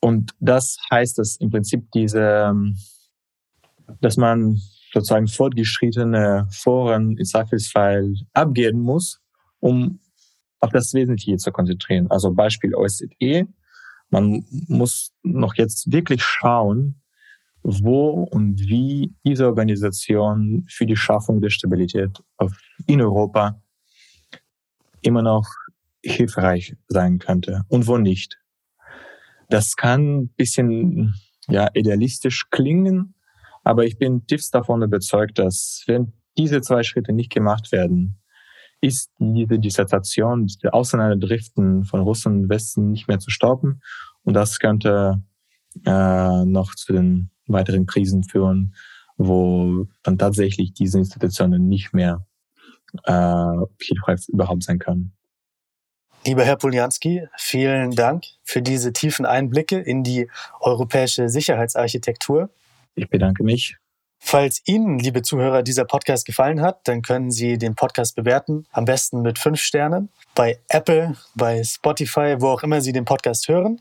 Und 0.00 0.32
das 0.40 0.78
heißt, 0.90 1.18
dass 1.18 1.36
im 1.36 1.50
Prinzip 1.50 1.90
diese, 1.92 2.52
dass 4.00 4.16
man 4.16 4.58
sozusagen 4.92 5.28
fortgeschrittene 5.28 6.48
Foren 6.50 7.16
im 7.16 7.24
Zweifelsfall 7.24 8.14
abgeben 8.32 8.80
muss, 8.80 9.20
um 9.60 10.00
auf 10.58 10.70
das 10.70 10.92
Wesentliche 10.94 11.36
zu 11.36 11.52
konzentrieren. 11.52 12.10
Also 12.10 12.32
Beispiel 12.32 12.74
OSZE 12.74 13.46
man 14.10 14.44
muss 14.68 15.12
noch 15.22 15.54
jetzt 15.54 15.92
wirklich 15.92 16.22
schauen, 16.22 17.00
wo 17.62 18.22
und 18.24 18.60
wie 18.60 19.14
diese 19.24 19.46
Organisation 19.46 20.64
für 20.68 20.86
die 20.86 20.96
Schaffung 20.96 21.40
der 21.40 21.50
Stabilität 21.50 22.22
in 22.86 23.00
Europa 23.00 23.60
immer 25.02 25.22
noch 25.22 25.46
hilfreich 26.02 26.76
sein 26.88 27.18
könnte 27.18 27.64
und 27.68 27.86
wo 27.86 27.98
nicht. 27.98 28.38
Das 29.48 29.76
kann 29.76 30.20
ein 30.20 30.28
bisschen 30.36 31.14
ja, 31.48 31.68
idealistisch 31.74 32.48
klingen, 32.50 33.14
aber 33.64 33.84
ich 33.84 33.98
bin 33.98 34.26
tiefst 34.26 34.54
davon 34.54 34.82
überzeugt, 34.82 35.38
dass 35.38 35.82
wenn 35.86 36.12
diese 36.38 36.60
zwei 36.62 36.82
Schritte 36.82 37.12
nicht 37.12 37.32
gemacht 37.32 37.72
werden, 37.72 38.19
ist 38.80 39.10
diese 39.18 39.58
Dissertation, 39.58 40.46
diese 40.46 40.72
Auseinanderdriften 40.72 41.84
von 41.84 42.00
Russen 42.00 42.42
und 42.42 42.48
Westen 42.48 42.90
nicht 42.90 43.08
mehr 43.08 43.18
zu 43.18 43.30
stoppen. 43.30 43.82
Und 44.22 44.34
das 44.34 44.58
könnte 44.58 45.22
äh, 45.86 46.44
noch 46.44 46.74
zu 46.74 46.92
den 46.92 47.30
weiteren 47.46 47.86
Krisen 47.86 48.24
führen, 48.24 48.74
wo 49.16 49.86
dann 50.02 50.18
tatsächlich 50.18 50.72
diese 50.72 50.98
Institutionen 50.98 51.68
nicht 51.68 51.92
mehr 51.92 52.24
äh, 53.04 53.56
hilfreich 53.80 54.28
überhaupt 54.28 54.62
sein 54.62 54.78
können. 54.78 55.12
Lieber 56.26 56.44
Herr 56.44 56.56
Polianski, 56.56 57.26
vielen 57.38 57.92
Dank 57.92 58.24
für 58.44 58.60
diese 58.60 58.92
tiefen 58.92 59.24
Einblicke 59.24 59.78
in 59.78 60.02
die 60.04 60.28
europäische 60.60 61.30
Sicherheitsarchitektur. 61.30 62.50
Ich 62.94 63.08
bedanke 63.08 63.42
mich. 63.42 63.78
Falls 64.22 64.62
Ihnen, 64.66 64.98
liebe 64.98 65.22
Zuhörer, 65.22 65.62
dieser 65.62 65.84
Podcast 65.86 66.26
gefallen 66.26 66.60
hat, 66.60 66.86
dann 66.86 67.02
können 67.02 67.30
Sie 67.30 67.58
den 67.58 67.74
Podcast 67.74 68.14
bewerten, 68.14 68.66
am 68.70 68.84
besten 68.84 69.22
mit 69.22 69.38
fünf 69.38 69.60
Sternen, 69.60 70.10
bei 70.34 70.60
Apple, 70.68 71.16
bei 71.34 71.64
Spotify, 71.64 72.36
wo 72.38 72.48
auch 72.48 72.62
immer 72.62 72.80
Sie 72.80 72.92
den 72.92 73.06
Podcast 73.06 73.48
hören. 73.48 73.80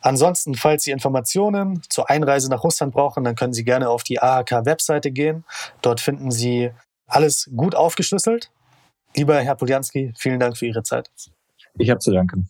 Ansonsten, 0.00 0.54
falls 0.54 0.84
Sie 0.84 0.92
Informationen 0.92 1.82
zur 1.88 2.08
Einreise 2.08 2.48
nach 2.48 2.64
Russland 2.64 2.94
brauchen, 2.94 3.24
dann 3.24 3.34
können 3.34 3.52
Sie 3.52 3.64
gerne 3.64 3.88
auf 3.88 4.02
die 4.02 4.20
AHK-Webseite 4.20 5.10
gehen. 5.10 5.44
Dort 5.82 6.00
finden 6.00 6.30
Sie 6.30 6.70
alles 7.06 7.50
gut 7.54 7.74
aufgeschlüsselt. 7.74 8.50
Lieber 9.14 9.38
Herr 9.40 9.56
Polianski, 9.56 10.14
vielen 10.16 10.40
Dank 10.40 10.56
für 10.56 10.66
Ihre 10.66 10.82
Zeit. 10.82 11.10
Ich 11.78 11.90
habe 11.90 12.00
zu 12.00 12.12
danken. 12.12 12.48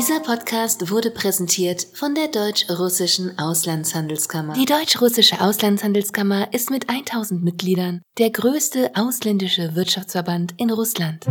Dieser 0.00 0.20
Podcast 0.20 0.90
wurde 0.90 1.10
präsentiert 1.10 1.86
von 1.92 2.14
der 2.14 2.28
Deutsch-Russischen 2.28 3.38
Auslandshandelskammer. 3.38 4.54
Die 4.54 4.64
Deutsch-Russische 4.64 5.42
Auslandshandelskammer 5.42 6.54
ist 6.54 6.70
mit 6.70 6.88
1000 6.88 7.44
Mitgliedern 7.44 8.00
der 8.16 8.30
größte 8.30 8.92
ausländische 8.94 9.74
Wirtschaftsverband 9.74 10.54
in 10.56 10.70
Russland. 10.70 11.26